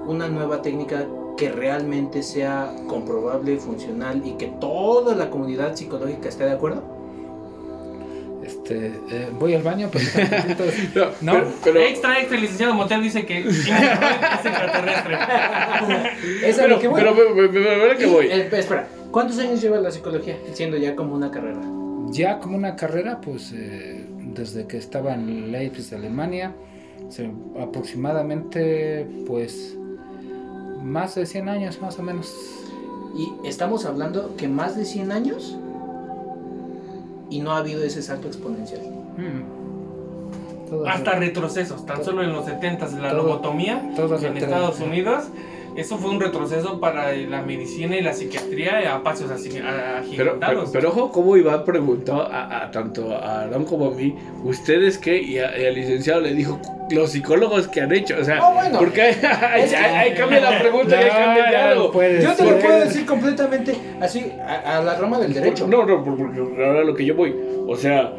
[0.05, 6.45] una nueva técnica que realmente sea comprobable, funcional y que toda la comunidad psicológica esté
[6.45, 6.81] de acuerdo.
[8.43, 10.05] Este, eh, voy al baño, pero
[10.95, 11.33] No, No.
[11.33, 15.17] pero, pero- Extra, extra, el licenciado Motel dice que es extraterrestre.
[16.47, 17.01] Es a pero, lo que voy.
[17.01, 18.25] pero, pero, pero, pero, pero, ¿a qué Y, voy?
[18.27, 21.59] eh, espera, ¿cuántos años lleva la psicología siendo ya como una carrera?
[22.09, 26.53] Ya como una carrera, pues eh, desde que estaba en Leipzig, Alemania,
[27.59, 29.75] aproximadamente pues
[30.83, 32.33] más de 100 años más o menos.
[33.15, 35.57] Y estamos hablando que más de 100 años
[37.29, 38.81] y no ha habido ese salto exponencial.
[39.17, 40.69] Mm.
[40.69, 41.85] Todo- Hasta retrocesos.
[41.85, 45.23] Tan solo en los 70 de la Todo- lobotomía todo en retro- Estados Unidos.
[45.77, 49.97] Eso fue un retroceso para la medicina y la psiquiatría a pasos así Pero, pero,
[49.99, 50.69] agigantados.
[50.73, 55.21] pero ojo, como Iván preguntó a, a- tanto a Aaron como a mí, ¿ustedes qué?
[55.21, 56.59] Y, a- y al licenciado le dijo,
[56.89, 58.15] los psicólogos que han hecho.
[58.19, 58.79] O sea, Ah, bueno.
[58.79, 61.91] porque ahí, cambia la pregunta y ahí No, cambia el no diálogo.
[61.91, 65.67] puede Yo te lo puedo decir completamente así, a, a la rama del derecho.
[65.67, 67.35] No, no, por- porque ahora lo que yo voy.
[67.67, 68.13] O sea,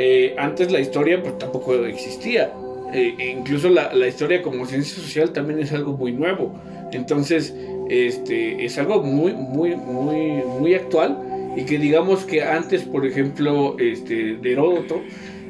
[0.00, 2.52] eh, antes la historia pues tampoco existía.
[2.92, 6.54] Eh, incluso la, la historia como ciencia social también es algo muy nuevo.
[6.92, 7.54] Entonces,
[7.88, 11.18] este, es algo muy, muy, muy, muy actual.
[11.56, 15.00] Y que digamos que antes, por ejemplo, este, de Heródoto,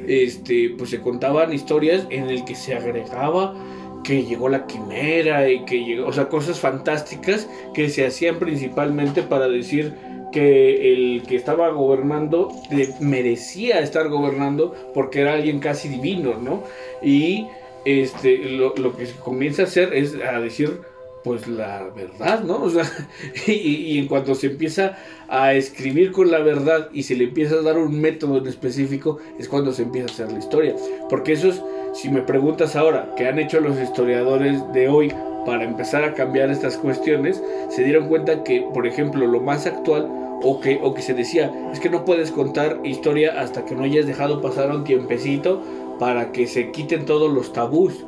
[0.07, 3.55] este, pues se contaban historias en el que se agregaba
[4.03, 9.21] que llegó la quimera y que llegó, o sea, cosas fantásticas que se hacían principalmente
[9.21, 9.93] para decir
[10.31, 16.63] que el que estaba gobernando de- merecía estar gobernando porque era alguien casi divino, ¿no?
[17.01, 17.47] Y
[17.85, 20.81] este, lo, lo que comienza a hacer es a decir
[21.23, 22.63] pues la verdad, ¿no?
[22.63, 22.85] O sea,
[23.47, 27.55] y, y en cuanto se empieza a escribir con la verdad y se le empieza
[27.55, 30.75] a dar un método en específico, es cuando se empieza a hacer la historia.
[31.09, 31.61] Porque eso es,
[31.93, 35.13] si me preguntas ahora, ¿qué han hecho los historiadores de hoy
[35.47, 37.41] para empezar a cambiar estas cuestiones?
[37.69, 40.05] Se dieron cuenta que, por ejemplo, lo más actual
[40.43, 43.83] o que, o que se decía es que no puedes contar historia hasta que no
[43.83, 45.63] hayas dejado pasar un tiempecito
[45.99, 48.05] para que se quiten todos los tabús.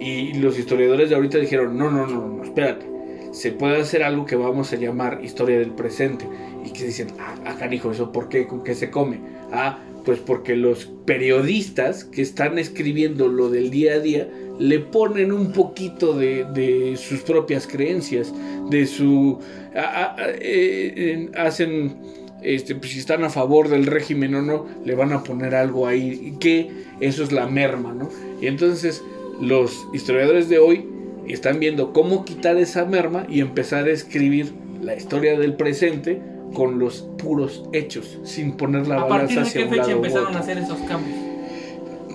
[0.00, 2.86] Y los historiadores de ahorita dijeron, no, no, no, no, espérate.
[3.32, 6.26] Se puede hacer algo que vamos a llamar historia del presente.
[6.64, 8.46] Y que dicen, ah, ah, canijo, ¿eso por qué?
[8.46, 9.20] ¿Con qué se come?
[9.52, 14.26] Ah, pues porque los periodistas que están escribiendo lo del día a día
[14.58, 18.32] le ponen un poquito de, sus propias creencias,
[18.70, 19.38] de su...
[19.74, 21.98] eh, hacen,
[22.42, 25.86] este, pues, si están a favor del régimen o no, le van a poner algo
[25.86, 28.08] ahí, que eso es la merma, ¿no?
[28.40, 29.04] Y entonces
[29.42, 30.88] los historiadores de hoy
[31.26, 36.22] están viendo cómo quitar esa merma y empezar a escribir la historia del presente
[36.54, 39.82] con los puros hechos, sin poner la ¿A partir balanza de hacia qué un fecha
[39.82, 41.18] lado empezaron a hacer esos cambios?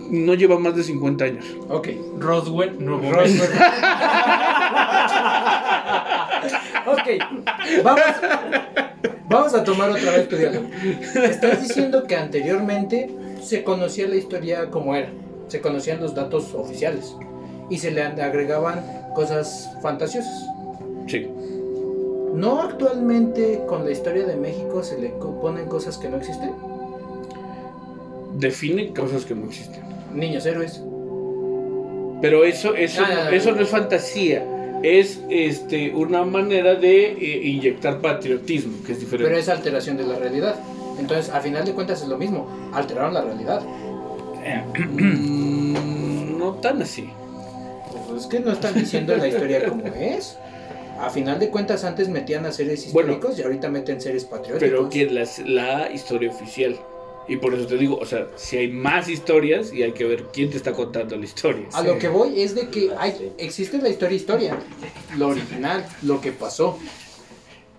[0.10, 1.46] No lleva más de 50 años.
[1.69, 1.89] Ok.
[2.19, 3.50] Roswell, Nuevo Roswell.
[6.86, 7.08] Ok,
[7.84, 8.02] vamos,
[9.30, 10.67] vamos a tomar otra vez tu diálogo.
[11.24, 13.10] Estás diciendo que anteriormente
[13.41, 15.10] se conocía la historia como era,
[15.48, 17.16] se conocían los datos oficiales
[17.70, 18.84] y se le agregaban
[19.16, 20.45] cosas fantasiosas.
[21.08, 21.30] Sí.
[22.34, 26.52] ¿No actualmente con la historia de México se le ponen cosas que no existen?
[28.36, 29.84] Define cosas que no existen.
[30.14, 30.82] Niños héroes.
[32.22, 34.46] Pero eso, eso, Ah, eso no es fantasía.
[34.82, 39.30] Es este, una manera de eh, inyectar patriotismo, que es diferente.
[39.30, 40.56] Pero es alteración de la realidad.
[41.00, 42.48] Entonces, a final de cuentas es lo mismo.
[42.74, 43.62] Alteraron la realidad.
[46.44, 47.10] No tan así.
[48.10, 50.38] Pues es que no están diciendo la historia como es.
[51.00, 53.14] A final de cuentas antes metían a seres Bueno.
[53.14, 54.60] históricos y ahorita meten seres patrióticos.
[54.60, 56.78] Pero que la, la historia oficial.
[57.28, 60.26] Y por eso te digo, o sea, si hay más historias y hay que ver
[60.34, 61.68] quién te está contando la historia.
[61.72, 64.60] A lo que voy es de que hay, existe la historia historia,
[65.18, 66.78] lo original, lo que pasó.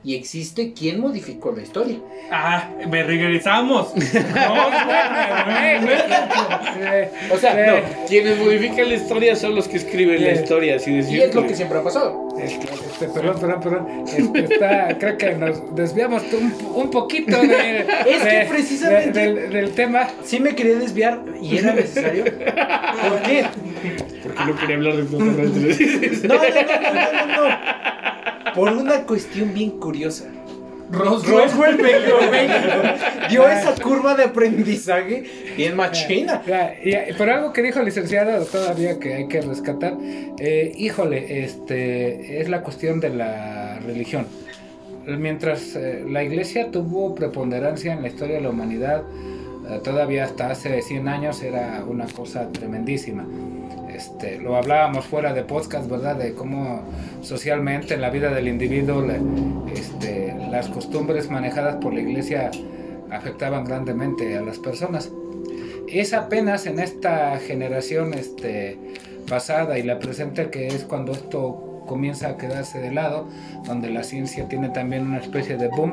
[0.05, 1.97] Y existe quien modificó la historia.
[2.31, 3.93] Ah, me regresamos.
[7.33, 10.43] O sea, no, quienes modifican la historia son los que escriben la Sí.
[10.43, 12.29] historia, así Y es lo que siempre ha pasado.
[12.39, 14.05] Este, este, perdón, perdón, perdón.
[14.07, 19.33] Este, está, creo que nos desviamos un, un poquito de, Es que de- precisamente- de-
[19.35, 20.09] del, del tema.
[20.25, 22.25] Sí me quería desviar y era necesario.
[22.25, 23.45] ¿Por qué?
[24.23, 26.25] Porque no quería hablar de extraterrestres.
[26.25, 27.57] No, no, no, no, no, no, no.
[28.55, 30.25] Por una cuestión bien curiosa.
[30.91, 31.49] Roswell.
[31.49, 32.77] Roswell México, México,
[33.31, 35.25] dio esa curva de aprendizaje
[35.57, 36.43] bien machina.
[36.45, 39.97] Pero algo que dijo el licenciado todavía que hay que rescatar,
[40.39, 44.27] eh, híjole, este es la cuestión de la religión.
[45.07, 49.03] Mientras eh, la iglesia tuvo preponderancia en la historia de la humanidad,
[49.69, 53.27] eh, todavía hasta hace 100 años era una cosa tremendísima.
[53.95, 56.17] Este, lo hablábamos fuera de podcast, ¿verdad?
[56.17, 56.83] De cómo
[57.23, 59.21] socialmente en la vida del individuo le-
[59.73, 62.51] este, las costumbres manejadas por la iglesia
[63.11, 65.11] afectaban grandemente a las personas.
[65.89, 68.79] Es apenas en esta generación este,
[69.29, 73.29] pasada y la presente que es cuando esto comienza a quedarse de lado,
[73.67, 75.93] donde la ciencia tiene también una especie de boom,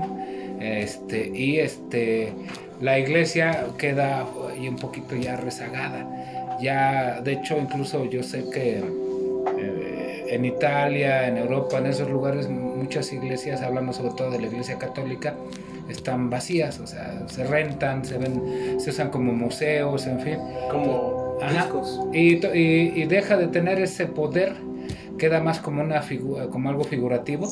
[0.59, 2.33] este, y este,
[2.79, 4.25] la iglesia queda
[4.59, 6.07] y un poquito ya rezagada.
[6.61, 8.79] Ya, de hecho, incluso yo sé que
[9.57, 14.47] eh, en Italia, en Europa, en esos lugares, muchas iglesias, hablando sobre todo de la
[14.47, 15.35] iglesia católica,
[15.89, 20.37] están vacías, o sea, se rentan, se ven, se usan como museos, en fin.
[20.69, 21.51] Como Ajá.
[21.63, 21.99] discos.
[22.13, 24.53] Y, y- y deja de tener ese poder,
[25.17, 27.47] queda más como una figura, como algo figurativo.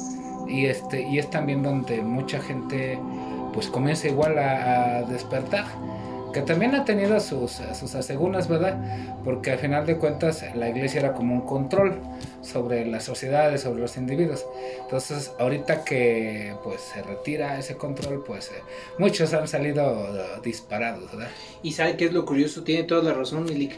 [0.47, 2.97] Y este, y es también donde mucha gente
[3.53, 5.65] pues comienza igual a, a despertar.
[6.33, 8.77] Que también ha tenido sus, sus asegúnes, ¿verdad?
[9.23, 11.99] Porque al final de cuentas la iglesia era como un control
[12.41, 14.45] sobre las sociedades, sobre los individuos.
[14.81, 18.61] Entonces, ahorita que pues se retira ese control, pues eh,
[18.97, 21.29] muchos han salido eh, disparados, ¿verdad?
[21.63, 23.77] Y sabe qué es lo curioso, tiene toda la razón, Milik.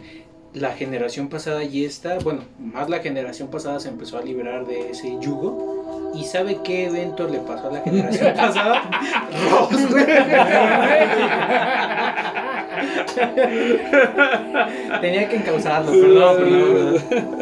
[0.54, 4.92] La generación pasada y esta, bueno, más la generación pasada se empezó a liberar de
[4.92, 6.12] ese yugo.
[6.14, 8.82] ¿Y sabe qué evento le pasó a la generación pasada?
[15.02, 17.42] Tenía que encauzarlo, perdón, perdón, perdón.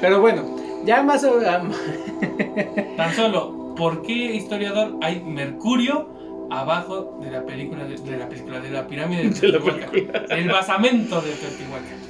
[0.00, 1.24] Pero bueno, ya más.
[1.24, 1.32] um,
[2.96, 6.08] Tan solo, ¿por qué historiador hay Mercurio
[6.50, 9.90] abajo de la película de, de la película de la pirámide de De la Teotihuacán?
[10.30, 12.06] El basamento de Teotihuacán.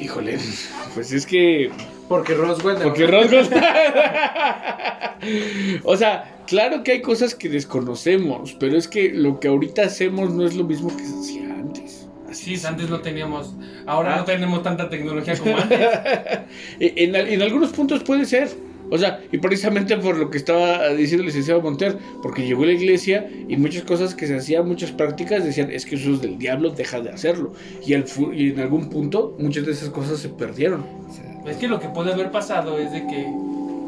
[0.00, 0.38] Híjole,
[0.94, 1.70] pues es que.
[2.08, 2.78] porque Roswell.
[2.82, 3.48] Porque Roswell.
[5.84, 10.30] o sea, claro que hay cosas que desconocemos, pero es que lo que ahorita hacemos
[10.30, 11.49] no es lo mismo que se hacía
[12.48, 12.64] es.
[12.64, 13.54] antes no teníamos,
[13.86, 14.18] ahora Ah.
[14.18, 15.78] no tenemos tanta tecnología como antes.
[16.78, 18.48] En, en algunos puntos puede ser.
[18.92, 22.72] O sea, y precisamente por lo que estaba diciendo el licenciado Monter, porque llegó la
[22.72, 26.38] iglesia y muchas cosas que se hacían, muchas prácticas decían, es que eso es del
[26.38, 27.52] diablo, deja de hacerlo.
[27.86, 30.84] Y, fu- y en algún punto muchas de esas cosas se perdieron.
[31.46, 33.26] Es que lo que puede haber pasado es de que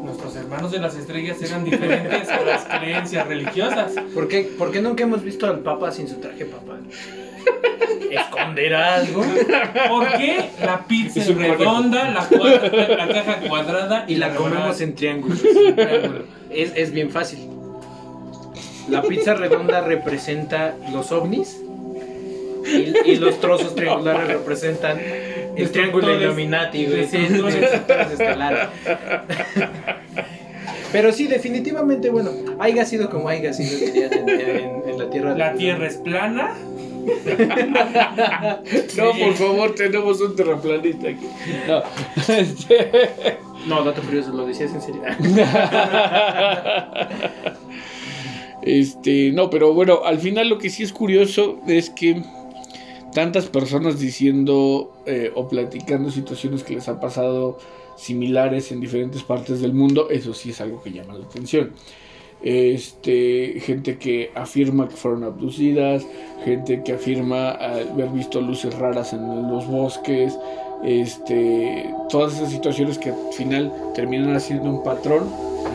[0.05, 3.91] nuestros hermanos de las estrellas eran diferentes a las creencias religiosas.
[4.13, 6.79] ¿Por qué, por qué nunca hemos visto al Papa sin su traje papal?
[8.11, 9.23] ¿Esconderá algo?
[9.89, 14.89] ¿Por qué la pizza Es redonda, la, cua- la caja cuadrada Y la comemos en
[14.89, 15.41] en triángulos.
[15.41, 16.23] triángulo?
[16.51, 17.39] Es, es bien fácil.
[18.89, 21.59] La pizza redonda representa los ovnis
[22.65, 24.99] y, y los trozos triangulares representan
[25.55, 27.07] el triángulo Illuminati, güey.
[30.91, 35.35] Pero sí, definitivamente, bueno, haya sido como haya sido dirían en, en- en la Tierra.
[35.35, 36.53] La Tierra es plana.
[38.97, 41.27] No, por favor, tenemos un terraplanista aquí.
[41.67, 41.83] No.
[42.33, 43.37] Este,
[43.67, 45.01] No, dato curioso, lo decías en serio.
[48.65, 52.23] Este, no, pero bueno, al final lo que sí es curioso es que
[53.13, 57.57] tantas personas diciendo eh, o platicando situaciones que les ha pasado
[57.97, 61.73] similares en diferentes partes del mundo, eso sí es algo que llama la atención.
[62.43, 66.05] Este, gente que afirma que fueron abducidas,
[66.43, 70.37] gente que afirma haber visto luces raras en los bosques,
[70.83, 75.23] este, todas esas situaciones que al final terminan haciendo un patrón,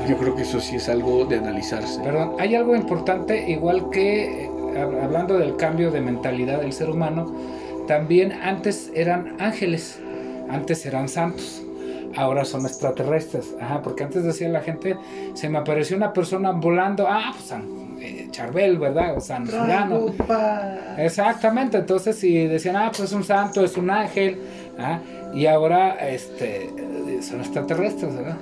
[0.09, 2.01] yo creo que eso sí es algo de analizarse.
[2.03, 6.91] Perdón, hay algo importante, igual que eh, hab- hablando del cambio de mentalidad del ser
[6.91, 7.35] humano,
[7.87, 9.99] también antes eran ángeles,
[10.51, 11.63] antes eran santos,
[12.17, 13.55] ahora son extraterrestres.
[13.61, 14.97] Ajá, porque antes decía la gente,
[15.35, 19.17] se me apareció una persona volando, ah, pues San eh, Charbel, ¿verdad?
[19.17, 20.15] O San Fulano.
[20.97, 24.39] Exactamente, entonces si decían, ah, pues es un santo, es un ángel,
[24.79, 25.01] ¿ah?
[25.35, 26.71] y ahora este,
[27.23, 28.39] son extraterrestres, ¿verdad?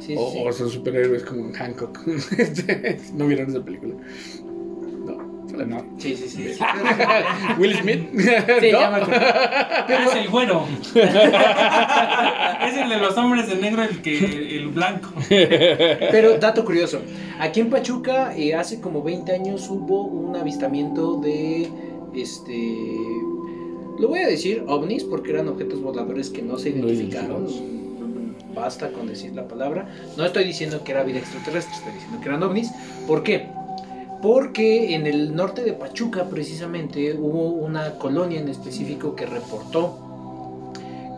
[0.00, 0.44] Sí, sí, o, sí.
[0.46, 1.98] o son superhéroes como en Hancock.
[3.14, 3.94] ¿No vieron esa película?
[5.66, 5.84] No.
[5.98, 6.58] Sí, sí, sí.
[7.58, 8.08] Will Smith.
[8.60, 8.80] Sí, ¿No?
[8.80, 9.02] ya me.
[9.02, 10.66] Ah, es el güero.
[10.94, 15.10] es el de los hombres de negro, el que el blanco.
[15.28, 17.00] Pero dato curioso,
[17.38, 21.68] aquí en Pachuca eh, hace como 20 años hubo un avistamiento de
[22.14, 22.84] este
[23.98, 27.46] lo voy a decir ovnis porque eran objetos voladores que no se identificaron.
[28.54, 29.88] Basta con decir la palabra.
[30.16, 32.70] No estoy diciendo que era vida extraterrestre, estoy diciendo que eran ovnis.
[33.06, 33.48] ¿Por qué?
[34.24, 39.98] Porque en el norte de Pachuca precisamente hubo una colonia en específico que reportó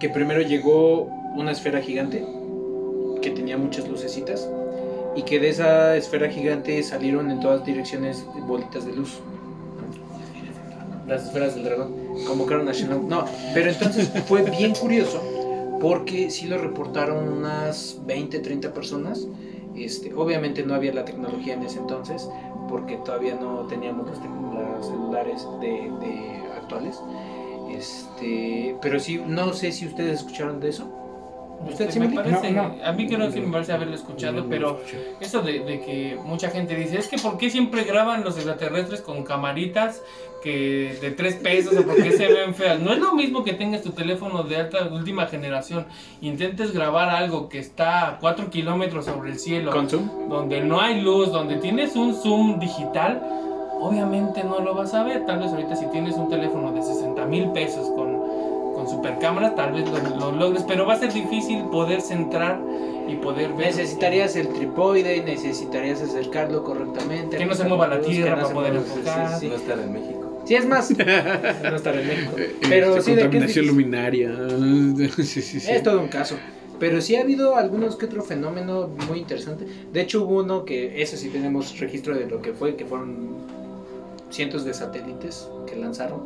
[0.00, 1.02] que primero llegó
[1.36, 2.26] una esfera gigante
[3.22, 4.50] que tenía muchas lucecitas
[5.14, 9.20] y que de esa esfera gigante salieron en todas direcciones bolitas de luz.
[11.06, 11.94] Las esferas del dragón,
[12.26, 13.06] convocaron a Shenlong.
[13.06, 15.22] No, pero entonces fue bien curioso
[15.80, 19.28] porque sí lo reportaron unas 20, 30 personas.
[19.76, 22.26] Este, obviamente no había la tecnología en ese entonces
[22.68, 24.18] porque todavía no teníamos los,
[24.86, 27.00] celulares de, de actuales.
[27.70, 30.88] Este, pero sí, no sé si ustedes escucharon de eso.
[31.68, 32.84] ¿Usted sí me parece, No, no.
[32.84, 34.78] a mí creo que me parece haberlo escuchado, pero
[35.20, 39.00] eso de, de que mucha gente dice, es que ¿por qué siempre graban los extraterrestres
[39.00, 40.02] con camaritas
[40.46, 42.78] que de tres pesos o por qué se ven feas?
[42.78, 45.86] No es lo mismo que tengas tu teléfono de alta última generación,
[46.20, 50.28] intentes grabar algo que está a 4 kilómetros sobre el cielo, ¿Con Zoom?
[50.28, 53.20] donde no hay luz, donde tienes un zoom digital,
[53.80, 55.26] obviamente no lo vas a ver.
[55.26, 59.56] Tal vez ahorita si tienes un teléfono de 60 mil pesos con, con super cámara,
[59.56, 62.60] tal vez lo, lo logres, pero va a ser difícil poder centrar
[63.08, 63.66] y poder ver.
[63.66, 67.36] Necesitarías el tripoide, necesitarías acercarlo correctamente.
[67.36, 69.28] Que no se mueva la tierra para poder enfocar.
[69.30, 70.25] Sí, sí, No estar en México.
[70.46, 70.90] Sí, es más,
[71.62, 72.32] no estar en México.
[72.68, 73.66] Pero Esta sí, de contaminación difícil.
[73.66, 74.30] luminaria.
[75.24, 75.70] Sí, sí, sí.
[75.70, 76.36] Es todo un caso.
[76.78, 79.66] Pero sí ha habido algunos que otro fenómeno muy interesante.
[79.92, 83.28] De hecho, hubo uno que, ese sí tenemos registro de lo que fue, que fueron
[84.30, 86.20] cientos de satélites que lanzaron.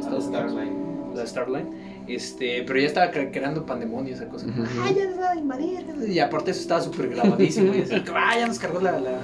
[0.00, 0.92] Estados Unidos, Starline.
[1.14, 1.92] La Starline.
[2.08, 4.46] Este, pero ya estaba cre- creando pandemonio esa cosa.
[4.46, 4.62] Ujú.
[4.82, 5.84] Ah, ya nos va a invadir.
[6.08, 7.72] Y aparte eso estaba súper grabadísimo.
[7.72, 8.98] y así, ah, ya nos cargó la...
[8.98, 9.20] la...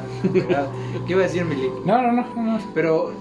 [1.06, 1.68] ¿Qué iba a decir, Mili?
[1.84, 2.60] No, no, no, no.
[2.72, 3.12] Pero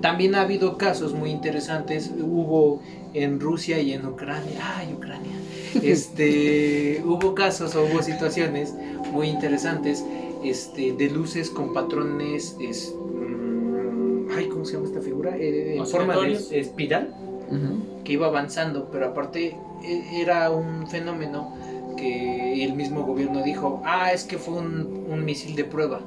[0.00, 2.10] también ha habido casos muy interesantes.
[2.20, 2.80] Hubo
[3.14, 4.58] en Rusia y en Ucrania.
[4.76, 5.32] ¡Ay, Ucrania!
[5.82, 8.74] Este, hubo casos o hubo situaciones
[9.12, 10.04] muy interesantes
[10.44, 12.56] este, de luces con patrones.
[12.60, 15.36] Es, mm, ay, ¿cómo se llama esta figura?
[15.36, 17.14] Eh, en forma de espiral
[18.04, 21.54] que iba avanzando, pero aparte e- era un fenómeno
[21.96, 26.00] que el mismo gobierno dijo, ah, es que fue un, un misil de prueba.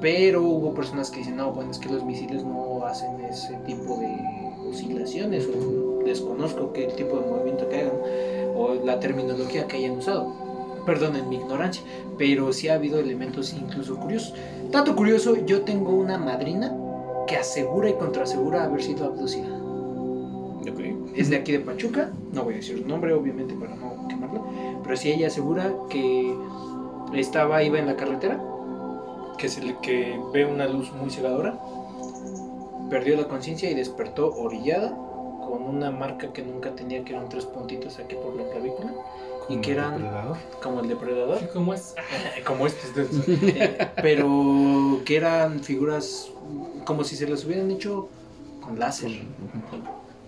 [0.00, 3.98] Pero hubo personas que dicen, no, bueno, es que los misiles no hacen ese tipo
[3.98, 4.16] de
[4.68, 7.92] oscilaciones, o desconozco qué tipo de movimiento que hagan,
[8.56, 10.32] o la terminología que hayan usado.
[10.86, 11.82] Perdonen mi ignorancia,
[12.16, 14.34] pero sí ha habido elementos incluso curiosos.
[14.70, 16.74] Dato curioso, yo tengo una madrina
[17.26, 19.48] que asegura y contraasegura haber sido abducida
[20.62, 20.80] Ok.
[21.14, 24.42] es de aquí de Pachuca, no voy a decir su nombre obviamente para no quemarla,
[24.82, 26.34] pero sí ella asegura que
[27.14, 28.42] estaba, iba en la carretera,
[29.40, 31.58] que, se le, que ve una luz muy cegadora,
[32.90, 37.46] perdió la conciencia y despertó orillada con una marca que nunca tenía, que eran tres
[37.46, 38.92] puntitos aquí por la clavícula,
[39.48, 40.06] y que eran
[40.62, 41.94] como el depredador, ¿Cómo es?
[42.46, 42.90] como estos,
[43.28, 46.30] eh, pero que eran figuras
[46.84, 48.08] como si se las hubieran hecho
[48.60, 49.10] con láser.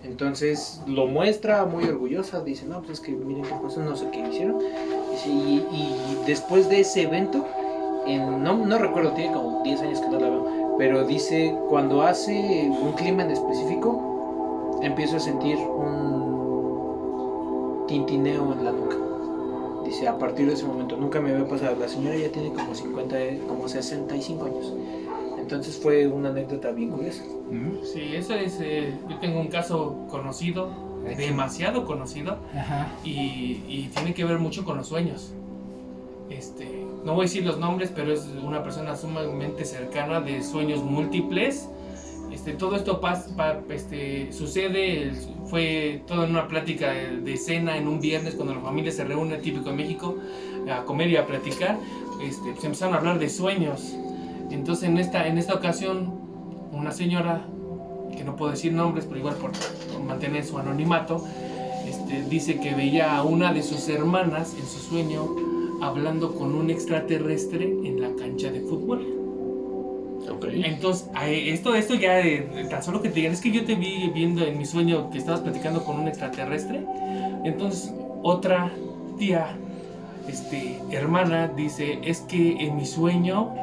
[0.03, 4.09] Entonces lo muestra muy orgullosa, dice, no, pues es que miren qué pasó, no sé
[4.11, 4.59] qué hicieron.
[5.25, 7.47] Y, y después de ese evento,
[8.05, 12.01] en- no, no recuerdo, tiene como 10 años que no la veo, pero dice, cuando
[12.01, 18.97] hace un clima en específico, empiezo a sentir un tintineo en la nuca.
[19.85, 22.73] Dice, a partir de ese momento, nunca me había pasado, la señora ya tiene como
[22.73, 23.15] 50,
[23.47, 24.73] como 65 años.
[25.37, 27.21] Entonces fue una anécdota bien curiosa.
[27.51, 28.59] Mm, Sí, eso es.
[28.61, 30.69] eh, yo tengo un caso conocido,
[31.17, 32.87] demasiado conocido, Ajá.
[33.03, 35.33] y, y tiene que ver mucho con los sueños.
[36.29, 40.83] Este, no voy a decir los nombres, pero es una persona sumamente cercana de sueños
[40.83, 41.67] múltiples.
[42.31, 45.11] Este, todo esto pas- pa- este, sucede,
[45.45, 49.69] fue toda una plática de, cena en un viernes cuando la familia se reúne, típico
[49.69, 50.15] en México,
[50.71, 51.77] a comer y a platicar.
[52.23, 53.93] Este, se empezaron a hablar de sueños.
[54.49, 56.13] Entonces en esta, en esta ocasión,
[56.71, 57.45] una señora,
[58.15, 61.23] que no puedo decir nombres, pero igual por, por mantener su anonimato,
[61.87, 65.35] este, dice que veía a una de sus hermanas en su sueño
[65.87, 69.05] hablando con un extraterrestre en la cancha de fútbol.
[70.31, 70.45] Ok.
[70.53, 72.21] Entonces, a- esto, esto ya,
[72.69, 75.17] tan solo que te digan, es que yo te vi viendo en mi sueño que
[75.17, 76.85] estabas platicando con un extraterrestre.
[77.43, 78.71] Entonces, otra
[79.17, 79.57] tía
[80.29, 83.53] este, hermana dice, es que en mi sueño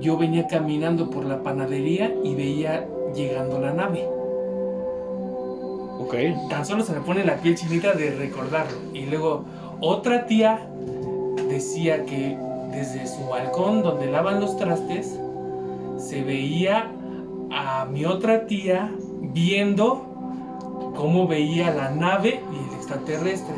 [0.00, 4.06] yo venía caminando por la panadería y veía llegando la nave.
[5.98, 6.14] Ok.
[6.50, 8.76] Tan solo se me pone la piel chinita de recordarlo.
[8.92, 9.44] Y luego
[9.80, 10.68] otra tía
[11.52, 12.36] decía que
[12.70, 15.18] desde su balcón donde lavan los trastes
[15.98, 16.90] se veía
[17.50, 18.90] a mi otra tía
[19.20, 20.02] viendo
[20.96, 23.54] cómo veía la nave y el extraterrestre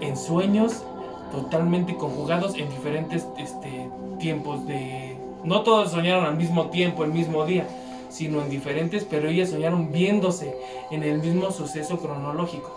[0.00, 0.84] en sueños
[1.30, 3.88] totalmente conjugados en diferentes este,
[4.18, 5.16] tiempos de...
[5.44, 7.66] No todos soñaron al mismo tiempo, el mismo día,
[8.08, 10.54] sino en diferentes, pero ellas soñaron viéndose
[10.90, 12.70] en el mismo suceso cronológico.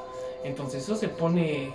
[0.43, 1.71] Entonces eso se pone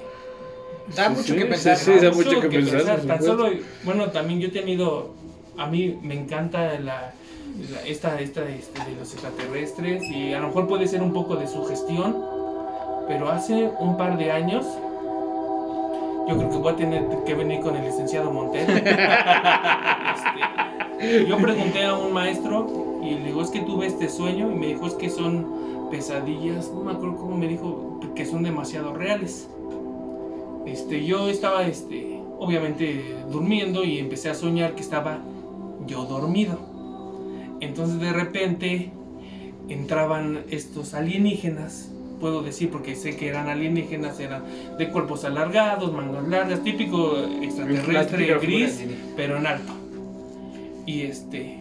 [0.97, 1.76] Da Sí, mucho sí, que pensar.
[1.76, 3.49] sí, da mucho que pensar, por Tan solo,
[3.84, 5.14] bueno, también yo he tenido,
[5.57, 7.12] a mí me encanta la,
[7.70, 11.36] la- esta, esta este, de los extraterrestres y a lo mejor puede ser un poco
[11.36, 12.16] de sugestión,
[13.09, 14.64] pero hace un par de años
[16.28, 18.72] yo creo que voy a tener que venir con el licenciado Montero.
[21.01, 24.55] Este, yo pregunté a un maestro y le digo, es que tuve este sueño y
[24.55, 28.93] me dijo, es que son pesadillas, no me acuerdo cómo me dijo, que son demasiado
[28.93, 29.49] reales.
[30.67, 35.19] Este, yo estaba, este, obviamente durmiendo y empecé a soñar que estaba
[35.87, 36.59] yo dormido.
[37.61, 38.91] Entonces de repente
[39.69, 41.91] entraban estos alienígenas,
[42.21, 44.43] puedo decir porque sé que eran alienígenas, eran
[44.79, 48.81] de cuerpos alargados, mangas largas, típico extraterrestre gris,
[49.17, 49.73] pero en alto.
[50.87, 51.57] Y este,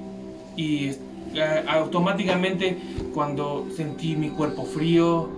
[0.58, 0.90] y
[1.40, 2.78] a- automáticamente
[3.14, 5.30] cuando sentí mi cuerpo frío,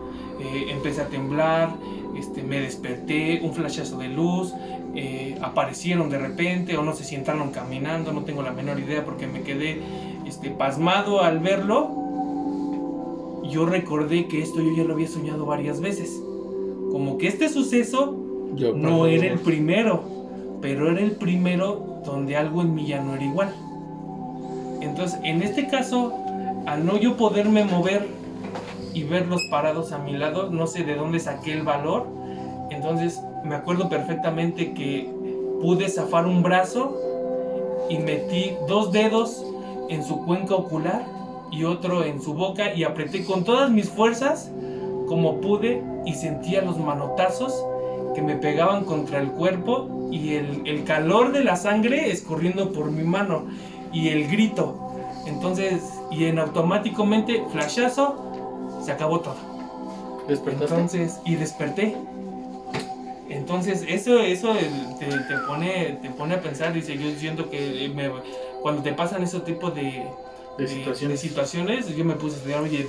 [0.42, 1.76] eh, empecé a temblar,
[2.18, 4.54] este, me desperté, un flashazo de luz,
[4.96, 9.06] eh, aparecieron de repente o no sé si entraron caminando, no tengo la menor idea
[9.06, 9.82] porque me quedé
[10.26, 11.92] este, pasmado al verlo.
[13.50, 16.22] Yo recordé que esto yo ya lo había soñado varias veces.
[16.92, 18.18] Como que este suceso
[18.56, 20.04] Yo, no era el primero,
[20.62, 23.54] pero era el primero donde algo en mí ya no era igual.
[24.82, 26.14] Entonces, en este caso,
[26.66, 28.21] al no yo poderme mover
[28.94, 32.08] y verlos parados a mi lado, no sé de dónde saqué el valor.
[32.70, 35.10] Entonces, me acuerdo perfectamente que
[35.62, 36.98] pude zafar un brazo
[37.90, 39.46] y metí dos dedos
[39.90, 41.06] en su cuenca ocular
[41.52, 44.50] y otro en su boca y apreté con todas mis fuerzas
[45.08, 47.66] como pude y sentía los manotazos
[48.16, 52.92] que me pegaban contra el cuerpo y el, el calor de la sangre escurriendo por
[52.92, 53.44] mi mano
[53.92, 54.78] y el grito.
[55.28, 58.31] Entonces, y en automáticamente, flashazo,
[58.84, 59.36] se acabó todo.
[60.28, 60.74] ¿Despertaste?
[60.74, 61.96] Entonces, y desperté.
[63.30, 64.70] Entonces, eso, eso eh,
[65.00, 68.12] te, te pone, te pone a pensar, dice, yo siento que eh, me-
[68.62, 69.82] cuando te pasan ese tipo de,
[70.58, 71.22] De de- situaciones.
[71.22, 72.88] de situaciones, yo me puse a estudiar, oye,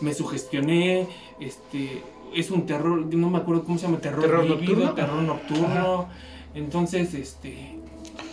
[0.00, 1.06] me sugestioné,
[1.40, 2.02] este,
[2.34, 4.92] es un terror, no me acuerdo cómo se llama, terror, ¿Terror nocturno?
[4.94, 6.06] terror nocturno.
[6.54, 7.78] Entonces, este,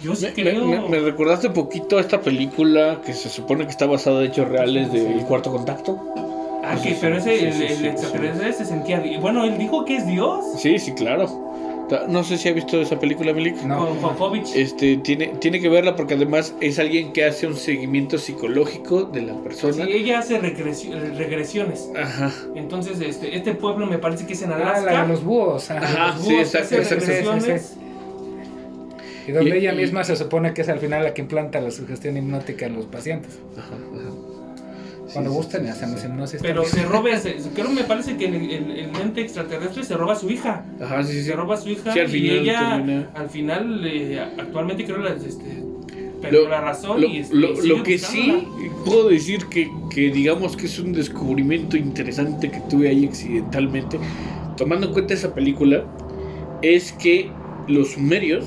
[0.04, 0.66] yo sí Me, creo...
[0.66, 4.32] me- me- me recordaste poquito a esta película que se supone que está basada en
[4.32, 5.98] hechos reales del cuarto contacto.
[6.70, 9.04] Ah, sí, que, sí, pero ese, sí, el, sí, el sí, extraterrestre se sentía...
[9.22, 10.44] Bueno, él dijo que es Dios.
[10.58, 11.46] Sí, sí, claro.
[12.10, 13.62] No sé si ha visto esa película, Milik.
[13.64, 13.88] No.
[13.88, 14.46] Con Jokovic.
[14.54, 19.22] Este, tiene, tiene que verla porque además es alguien que hace un seguimiento psicológico de
[19.22, 19.86] la persona.
[19.86, 21.90] Sí, ella hace regresi- regresiones.
[21.98, 22.30] Ajá.
[22.56, 25.02] Entonces, este, este pueblo me parece que es en Ah, la Alaska.
[25.04, 25.72] de los búhos.
[25.72, 25.80] ajá.
[25.82, 26.08] Ajá.
[26.18, 27.06] Los sí, búhos exacto, hace exacto.
[27.06, 27.62] regresiones.
[27.74, 27.80] Sí,
[29.30, 31.62] Y donde Y- ella y- misma se supone que es al final la que implanta
[31.62, 33.40] la sugestión hipnótica en los pacientes.
[33.58, 34.10] Ajá, ajá.
[35.14, 36.08] Cuando sí, gustan sí, y hacemos sí.
[36.08, 36.42] hipnosis.
[36.42, 36.86] Pero también.
[36.86, 37.10] se roba,
[37.56, 40.66] creo me parece que el, el, el ente extraterrestre se roba a su hija.
[40.82, 41.24] Ajá, sí, sí.
[41.24, 44.86] Se roba a su hija Sí, al y final ella termina- al final eh, actualmente
[44.86, 45.64] creo la, este,
[46.32, 48.48] Lo- la razón Lo, y este, lo- lo que sí
[48.84, 54.00] puedo decir que, que digamos que es un descubrimiento interesante que tuve ahí accidentalmente,
[54.58, 55.84] tomando en cuenta esa película,
[56.64, 57.30] es que
[57.68, 58.46] los sumerios,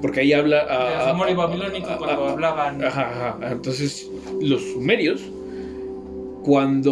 [0.00, 0.60] porque ahí habla...
[0.68, 3.52] a- sumerio a- babilónico a- cuando a- hablaban Ajá, ajá.
[3.52, 4.08] Entonces,
[4.40, 5.20] los sumerios,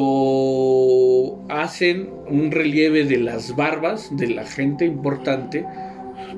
[0.01, 5.65] cuando hacen un relieve de las barbas de la gente importante,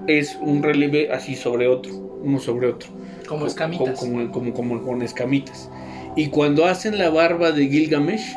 [0.07, 1.93] es un relieve así sobre otro,
[2.23, 2.89] uno sobre otro.
[3.29, 3.99] Como escamitas.
[3.99, 5.71] Como, como, como con escamitas.
[6.17, 8.35] Y cuando hacen la barba de Gilgamesh,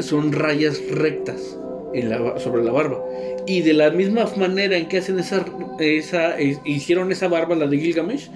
[0.00, 1.58] son rayas rectas
[1.94, 2.98] en la- sobre la barba.
[3.46, 5.44] Y de la misma manera en que hacen esa,
[5.78, 8.28] esa eh, hicieron esa barba, la de Gilgamesh,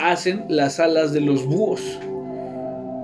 [0.00, 1.80] hacen las alas de los búhos.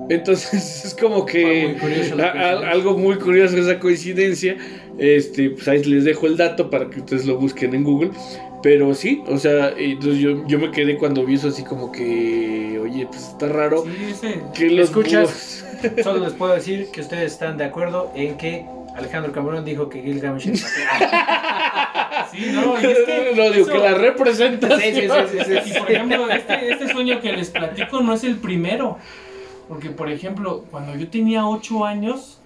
[0.09, 0.53] Entonces
[0.85, 4.57] es como que Muy a- a- algo muy curioso esa coincidencia.
[4.99, 8.11] Este, pues ahí les dejo el dato para que ustedes lo busquen en Google.
[8.63, 12.79] Pero sí, o sea, entonces yo, yo me quedé cuando vi eso así como que,
[12.81, 14.41] oye, pues está raro Sí, ese.
[14.55, 15.65] que los ¿Escuchas?
[15.83, 18.65] búhos- Solo les puedo decir que ustedes están de acuerdo en que
[18.97, 20.61] Alejandro Camarón dijo que Gilgamesh es
[22.31, 23.33] Sí, no, y es que.
[23.37, 24.81] No, digo eso- que la representación.
[24.81, 25.71] Sí, sí, sí, sí, sí.
[25.75, 28.99] Y por ejemplo, este, este sueño que les platico no es el primero.
[29.69, 32.41] Porque, por ejemplo, cuando yo tenía 8 años,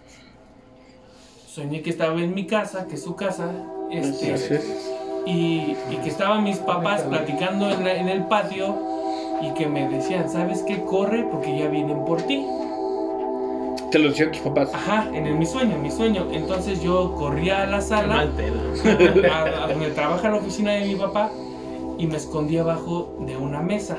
[1.49, 3.51] soñé que estaba en mi casa, que es su casa,
[3.91, 4.61] este,
[5.25, 8.77] y que estaban mis papás platicando en, la- en el patio
[9.43, 10.83] y que me decían, ¿sabes qué?
[10.85, 12.45] Corre porque ya vienen por ti.
[13.91, 14.71] Te lo decían tus papás.
[14.75, 16.27] Ajá, en el, mi sueño, en mi sueño.
[16.33, 19.29] Entonces yo corría a la Mal sala, pedo.
[19.33, 21.31] a, a donde trabaja la oficina de mi papá,
[21.99, 23.97] y me escondí abajo de una mesa.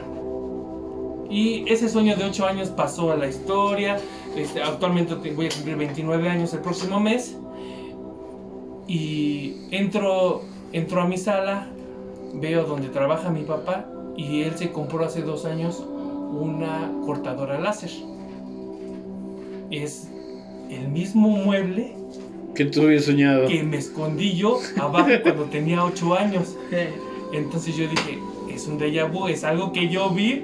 [1.30, 3.98] Y ese sueño de 8 años pasó a la historia.
[4.36, 7.36] Este, actualmente te- voy a cumplir 29 años el próximo mes.
[8.88, 11.68] Y entro, entro a mi sala,
[12.34, 13.86] veo donde trabaja mi papá
[14.16, 15.84] y él se compró hace dos años
[16.32, 17.92] una cortadora láser.
[19.72, 20.08] Es
[20.70, 21.94] el mismo mueble
[22.56, 23.48] Que tú habías soñado.
[23.48, 26.56] que me escondí yo abajo cuando tenía 8 años.
[27.34, 28.20] Entonces yo dije,
[28.54, 30.44] es un déjà vu, es algo que yo vi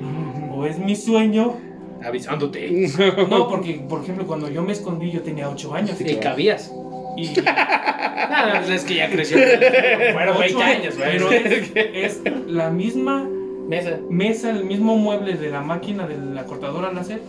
[0.54, 1.56] o es mi sueño.
[2.04, 2.90] Avisándote.
[3.30, 6.02] No, porque por ejemplo cuando yo me escondí yo tenía 8 años.
[6.02, 6.72] Y cabías.
[7.16, 9.38] Y Nada, es que ya creció.
[9.38, 11.12] Fueron 20 ocho, años, güey.
[11.12, 13.30] Pero es, es la misma
[13.70, 14.00] Mesa.
[14.10, 17.22] mesa, el mismo mueble de la máquina de la cortadora láser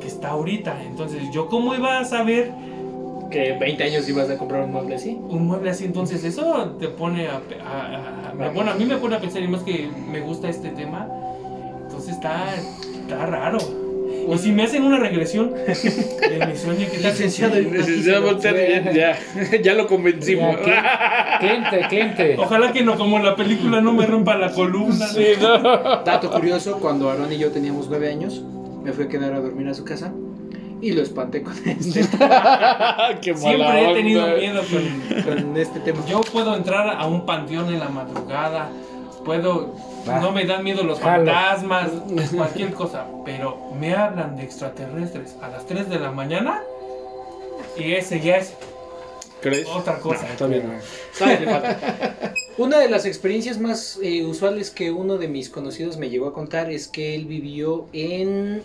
[0.00, 0.82] que está ahorita.
[0.84, 2.50] Entonces yo cómo iba a saber
[3.30, 5.16] Que 20 años ibas a comprar un mueble así.
[5.28, 8.96] un mueble así, entonces eso te pone a, pe- a- a- bueno, a mí me
[8.96, 11.06] pone a pensar y más que me gusta este tema,
[11.84, 13.58] entonces está, está raro.
[14.32, 18.38] Y si me hacen una regresión de mi sueño que Licenciado Licenciado
[18.92, 19.16] ya,
[19.62, 20.56] ya lo convencimos.
[20.66, 22.36] Ya, Cliente, cliente.
[22.38, 25.06] Ojalá que no, como en la película, no me rompa la columna.
[25.06, 25.58] Sí, no.
[26.04, 28.42] Dato curioso, cuando Aaron y yo teníamos nueve años,
[28.82, 30.12] me fui a quedar a dormir a su casa
[30.80, 32.00] y lo espanté con este,
[33.20, 34.36] Qué mala Siempre he tenido onda.
[34.36, 35.22] miedo con...
[35.24, 36.04] con este tema.
[36.06, 38.70] Yo puedo entrar a un panteón en la madrugada,
[39.24, 39.74] puedo...
[40.08, 40.18] Va.
[40.20, 41.26] No me dan miedo los Jalo.
[41.30, 41.90] fantasmas,
[42.34, 46.62] cualquier cosa, pero me hablan de extraterrestres a las 3 de la mañana
[47.76, 48.54] y ese ya es
[49.42, 49.66] ¿Crees?
[49.68, 50.26] otra cosa.
[50.38, 50.62] Todavía
[51.12, 52.32] falta.
[52.58, 56.34] Una de las experiencias más eh, usuales que uno de mis conocidos me llegó a
[56.34, 58.62] contar es que él vivió en...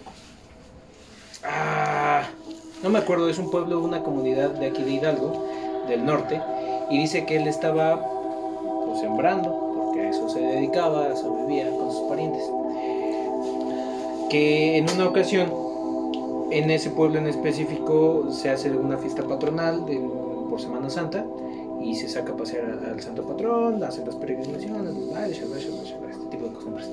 [1.44, 2.28] Ah,
[2.84, 5.48] no me acuerdo, es un pueblo, una comunidad de aquí de Hidalgo,
[5.88, 6.42] del norte,
[6.90, 8.02] y dice que él estaba
[8.88, 12.44] pues, sembrando, porque a eso se dedicaba, a eso vivía con sus parientes.
[14.30, 15.52] Que en una ocasión,
[16.52, 19.86] en ese pueblo en específico, se hace una fiesta patronal
[20.50, 21.24] por Semana Santa
[21.84, 24.94] y se saca a pasear al, santo patrón, hace las peregrinaciones,
[26.10, 26.90] este tipo de costumbres.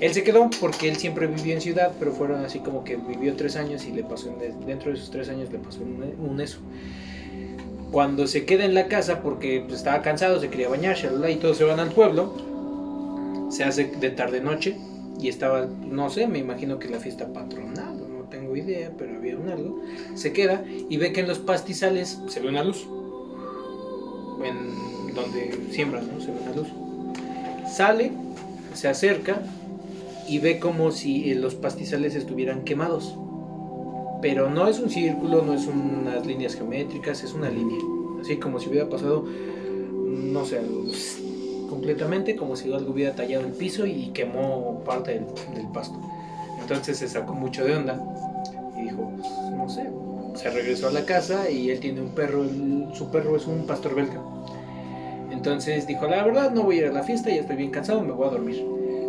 [0.00, 3.34] Él se quedó porque él siempre vivió en ciudad, pero fueron así como que vivió
[3.34, 6.58] tres años y le pasó, en- dentro de esos tres años le pasó un, eso.
[7.90, 10.96] Cuando se queda en la casa porque pues, estaba cansado, se quería bañar,
[11.30, 12.32] y todos se van al pueblo,
[13.50, 14.76] se hace de tarde noche
[15.20, 19.36] y estaba, no sé, me imagino que la fiesta patronal, no tengo idea, pero había
[19.36, 19.80] un algo.
[20.14, 22.86] Se queda y ve que en los pastizales se ve una luz.
[24.44, 26.20] En donde siembran, ¿no?
[26.20, 26.68] Se ve una luz.
[27.70, 28.12] Sale,
[28.74, 29.42] se acerca
[30.28, 33.16] y ve como si eh, los pastizales estuvieran quemados.
[34.20, 37.78] Pero no es un círculo, no es unas líneas geométricas, es una línea.
[38.20, 40.60] Así como si hubiera pasado, no sé,
[41.70, 46.00] completamente como si algo hubiera tallado el piso y quemó parte del, del pasto.
[46.60, 48.02] Entonces se sacó mucho de onda
[48.76, 49.88] y dijo, pues, no sé,
[50.34, 52.44] se regresó a la casa y él tiene un perro,
[52.94, 54.20] su perro es un pastor belga.
[55.30, 58.00] Entonces dijo, la verdad no voy a ir a la fiesta, ya estoy bien cansado,
[58.02, 58.64] me voy a dormir.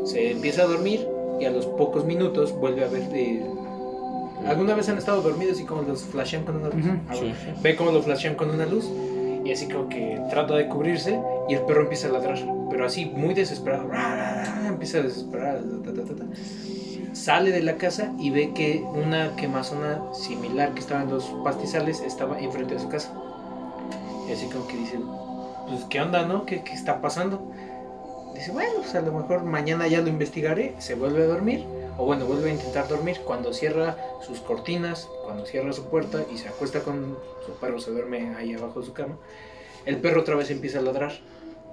[0.06, 1.08] Se empieza a dormir
[1.40, 3.04] y a los pocos minutos vuelve a ver...
[3.14, 3.42] eh,
[4.46, 6.86] ¿Alguna vez han estado dormidos y como los flashean con una luz?
[6.86, 6.96] Ujú.
[7.10, 7.36] Ah, bueno.
[7.62, 8.90] Ve cómo lo flashean con una luz
[9.44, 12.38] y así como que trata de cubrirse y el perro empieza a ladrar,
[12.70, 13.90] pero así muy desesperado.
[14.68, 15.62] Empieza a desesperar.
[15.84, 16.26] ta, ta, ta.
[17.14, 22.02] Sale de la casa y ve que una quemazona similar que estaba en los pastizales
[22.02, 23.14] estaba enfrente de su casa.
[24.28, 25.00] Y así como que dice,
[25.68, 26.46] pues qué onda, ¿no?
[26.46, 27.52] ¿Qué, qué está pasando?
[28.36, 30.76] Dice, bueno, pues a lo mejor mañana ya lo investigaré.
[30.80, 31.66] Se vuelve a dormir.
[31.98, 33.20] O bueno, vuelve a intentar dormir.
[33.26, 37.92] Cuando cierra sus cortinas, cuando cierra su puerta y se acuesta con su perro, se
[37.92, 39.18] duerme ahí abajo de su cama.
[39.86, 41.14] El perro otra vez empieza a ladrar.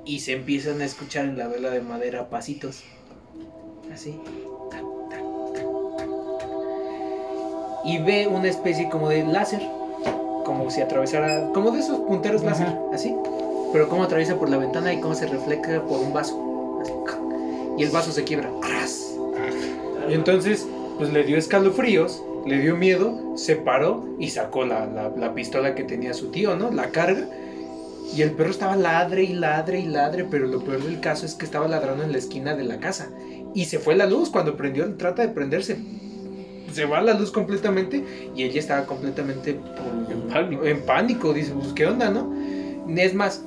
[0.04, 2.84] Y se empiezan a escuchar en la vela de madera pasitos.
[3.92, 4.20] Así.
[7.86, 9.62] Y ve una especie como de láser.
[10.44, 11.48] Como si atravesara.
[11.54, 12.50] Como de esos punteros Ajá.
[12.50, 12.66] láser.
[12.92, 13.14] Así.
[13.72, 16.78] Pero cómo atraviesa por la ventana y cómo se refleja por un vaso.
[16.82, 16.92] Así,
[17.78, 18.50] y el vaso se quiebra.
[18.62, 19.12] ¡Ras!
[20.08, 20.66] Y entonces,
[20.98, 25.74] pues le dio escalofríos, le dio miedo, se paró y sacó la, la- la pistola
[25.74, 26.70] que tenía su tío, ¿no?
[26.70, 27.26] La carga
[28.14, 31.34] Y el perro estaba ladre y ladre y ladre, pero lo peor del caso es
[31.34, 33.08] que estaba ladrando en la esquina de la casa.
[33.52, 35.76] Y se fue la luz cuando prendió, trata de prenderse.
[36.76, 38.04] Se va la luz completamente
[38.36, 40.64] y ella estaba completamente por- En pánico.
[40.66, 41.32] en pánico.
[41.32, 42.30] Dice, pues, ¿qué onda, no?
[42.96, 43.42] Es más,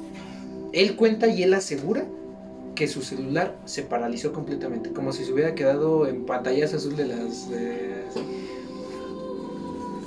[0.73, 2.05] él cuenta y él asegura
[2.73, 7.05] que su celular se paralizó completamente, como si se hubiera quedado en pantallas azul de
[7.05, 7.47] las...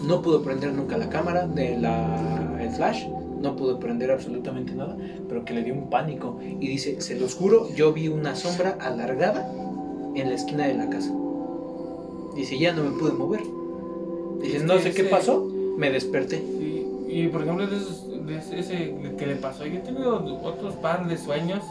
[0.07, 3.07] no pudo prender nunca la cámara, de la, el flash,
[3.41, 4.97] no pudo prender absolutamente nada,
[5.29, 6.39] pero que le dio un pánico.
[6.43, 9.49] Y dice, se los juro, yo vi una sombra alargada
[10.17, 11.13] en la esquina de la casa.
[12.35, 13.43] Dice, ya no me pude mover.
[14.43, 16.39] Dice, no sé qué pasó, me desperté.
[16.39, 20.17] Sí, y por ejemplo, de, esos- de ese- ese que le pasó, yo he tenido
[20.43, 21.63] otros par de sueños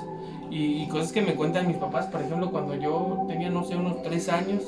[0.52, 2.06] y, y cosas que me cuentan mis papás.
[2.08, 4.62] Por ejemplo, cuando yo tenía, no sé, unos tres años,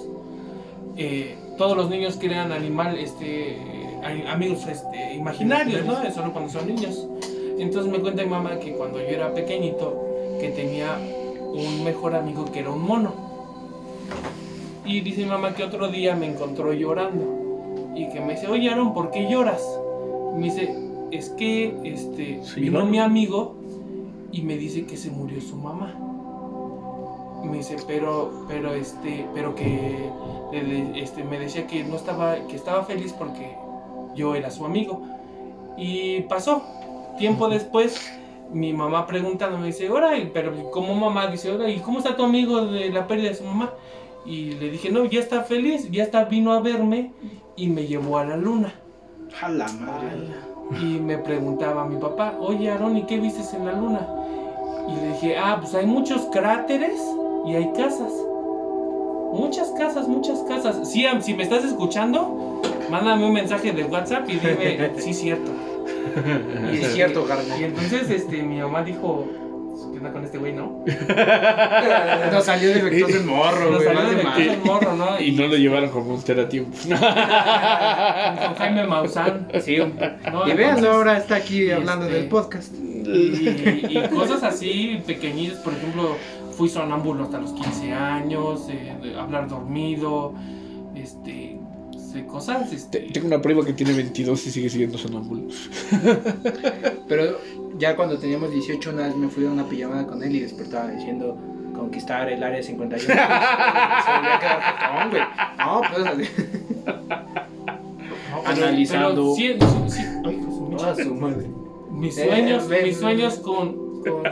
[0.97, 3.57] eh, todos los niños crean animal, este,
[4.03, 6.11] a- amigos este, imaginarios, ¿no?
[6.11, 7.07] Solo cuando son niños.
[7.59, 10.03] Entonces me cuenta mi mamá que cuando yo era pequeñito,
[10.39, 10.97] que tenía
[11.53, 13.13] un mejor amigo que era un mono.
[14.85, 18.69] Y dice mi mamá que otro día me encontró llorando y que me dice, oye
[18.69, 19.63] Aaron, ¿por qué lloras?
[20.35, 20.75] Me dice,
[21.11, 23.55] es que este, Sí, vino mi amigo
[24.31, 25.95] y me dice que se murió su mamá.
[27.45, 30.09] Me dice, pero, pero este, pero que
[30.95, 33.55] este, me decía que no estaba, que estaba feliz porque
[34.15, 35.01] yo era su amigo.
[35.77, 36.63] Y pasó.
[37.17, 38.11] Tiempo después,
[38.51, 42.23] mi mamá preguntando me dice, ahora, pero como mamá dice, ahora, ¿y cómo está tu
[42.23, 43.71] amigo de la pérdida de su mamá?
[44.25, 47.11] Y le dije, no, ya está feliz, ya está, vino a verme
[47.55, 48.73] y me llevó a la luna.
[49.41, 50.27] A la madre.
[50.81, 54.07] Y me preguntaba mi papá, oye Aaron, ¿y qué viste en la luna?
[54.87, 56.99] Y le dije, ah, pues hay muchos cráteres
[57.45, 58.11] y hay casas.
[59.33, 60.89] Muchas casas, muchas casas.
[60.89, 65.51] Sí, si me estás escuchando, mándame un mensaje de WhatsApp y dime, sí, cierto.
[66.71, 67.59] Y es cierto, carnal.
[67.59, 69.25] Y entonces este, mi mamá dijo,
[69.91, 70.83] ¿qué onda con este güey, no?
[72.31, 73.95] No salió defectuoso el morro, Nos güey.
[73.95, 74.53] salió vale de madre.
[74.53, 75.19] el morro, ¿no?
[75.19, 76.71] Y no lo llevaron como un teratiempo.
[76.87, 79.47] con Jaime Maussan.
[79.61, 79.95] Sí, un-
[80.31, 80.47] ¿no?
[80.47, 82.73] y Entonces, ahora está aquí y hablando este- del podcast.
[82.73, 86.15] y, y cosas así pequeñitas, por ejemplo,
[86.57, 90.33] fui sonámbulo hasta los 15 años, eh, hablar dormido,
[90.95, 91.57] este,
[92.13, 95.43] sé, cosas, Te- este, Tengo una prima que tiene 22 y sigue siendo sonámbulo.
[97.07, 97.39] Pero
[97.77, 100.91] ya cuando teníamos 18 una vez me fui a una pijamada con él y despertaba
[100.91, 101.37] diciendo
[101.75, 103.05] conquistar el área 51.
[103.05, 105.23] Se a quedar jetón, güey.
[105.57, 106.29] No, pues así.
[106.85, 109.33] no, pero- Analizando.
[109.35, 109.57] pero sí-
[109.89, 110.89] sí- sí- ay, su mecha.
[110.91, 111.47] Ah, su madre.
[111.91, 114.23] mis Eh, sueños, mis sueños con, con,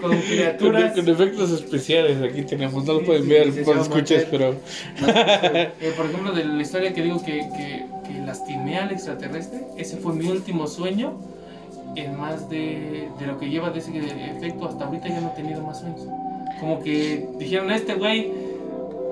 [0.00, 2.84] con Con, criaturas, con efectos especiales aquí tenemos.
[2.84, 4.50] No lo pueden sí, ver sí, se va a escuches, pero
[5.06, 9.96] eh, por ejemplo, de la historia que digo que, que, que lastimé al extraterrestre, ese
[9.96, 11.14] fue mi último sueño.
[11.94, 15.36] En más de, de lo que lleva de ese efecto, hasta ahorita ya no he
[15.36, 16.06] tenido más sueños.
[16.58, 18.32] Como que dijeron, este güey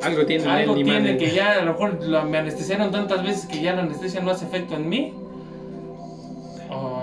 [0.02, 3.60] Algo tiene algo tiene que ya a lo mejor lo- me anestesiaron tantas veces que
[3.60, 5.12] ya la anestesia no hace efecto en mí.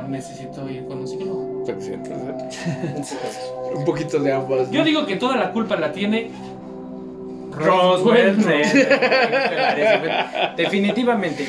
[0.07, 1.65] Necesito ir con un psicólogo.
[1.79, 1.99] ser.
[3.75, 4.71] un poquito de ambas.
[4.71, 6.31] Yo digo que toda la culpa la tiene
[7.51, 8.37] Roswell.
[10.57, 11.47] Definitivamente.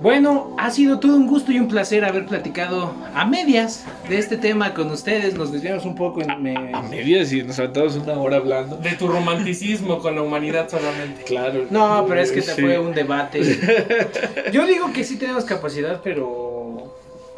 [0.00, 4.36] Bueno, ha sido todo un gusto y un placer haber platicado a medias de este
[4.36, 5.34] tema con ustedes.
[5.34, 6.40] Nos desviamos un poco en...
[6.40, 8.76] me- A medias y nos aventamos una hora hablando.
[8.76, 11.24] De tu romanticismo con la humanidad solamente.
[11.24, 11.64] Claro.
[11.70, 12.60] No, pero es que te Sí.
[12.62, 13.40] fue un debate.
[14.52, 16.47] Yo digo que sí tenemos capacidad, pero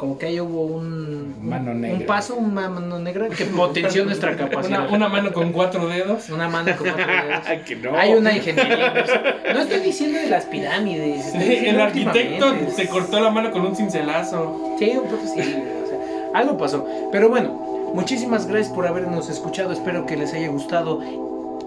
[0.01, 1.99] como que ahí hubo un, Mano un- negra.
[1.99, 4.87] un paso, una mano negra que potenció nuestra capacidad.
[4.87, 6.27] Una, una mano con cuatro dedos.
[6.31, 7.05] Una mano con cuatro
[7.47, 7.63] dedos.
[7.67, 7.95] Que no.
[7.95, 9.05] Hay una ingeniería.
[9.53, 11.35] No estoy diciendo de las pirámides.
[11.35, 14.75] El arquitecto se cortó la mano con un cincelazo.
[14.79, 15.39] Sí, un poco sí.
[15.39, 15.99] o sea,
[16.33, 16.83] algo pasó.
[17.11, 19.71] Pero bueno, muchísimas gracias por habernos escuchado.
[19.71, 20.99] Espero que les haya gustado.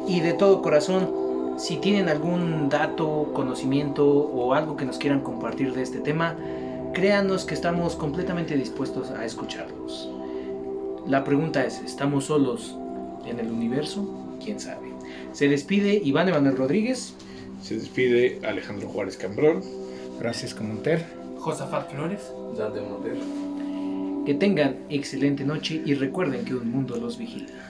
[0.08, 5.72] Y de todo corazón, si tienen algún dato, conocimiento o algo que nos quieran compartir
[5.72, 6.34] de este tema,
[6.94, 10.08] créanos que estamos completamente dispuestos a escucharlos.
[11.06, 12.76] La pregunta es, ¿estamos solos
[13.26, 14.38] en el universo?
[14.42, 14.88] ¿Quién sabe?
[15.32, 17.14] Se despide Iván Emanuel Rodríguez.
[17.62, 19.62] Se despide Alejandro Juárez Cambrón.
[20.20, 21.04] Francisco Monter.
[21.38, 22.32] Josafat Flores.
[22.56, 24.24] Dante Montero.
[24.24, 27.68] Que tengan excelente noche y recuerden que un mundo los vigila.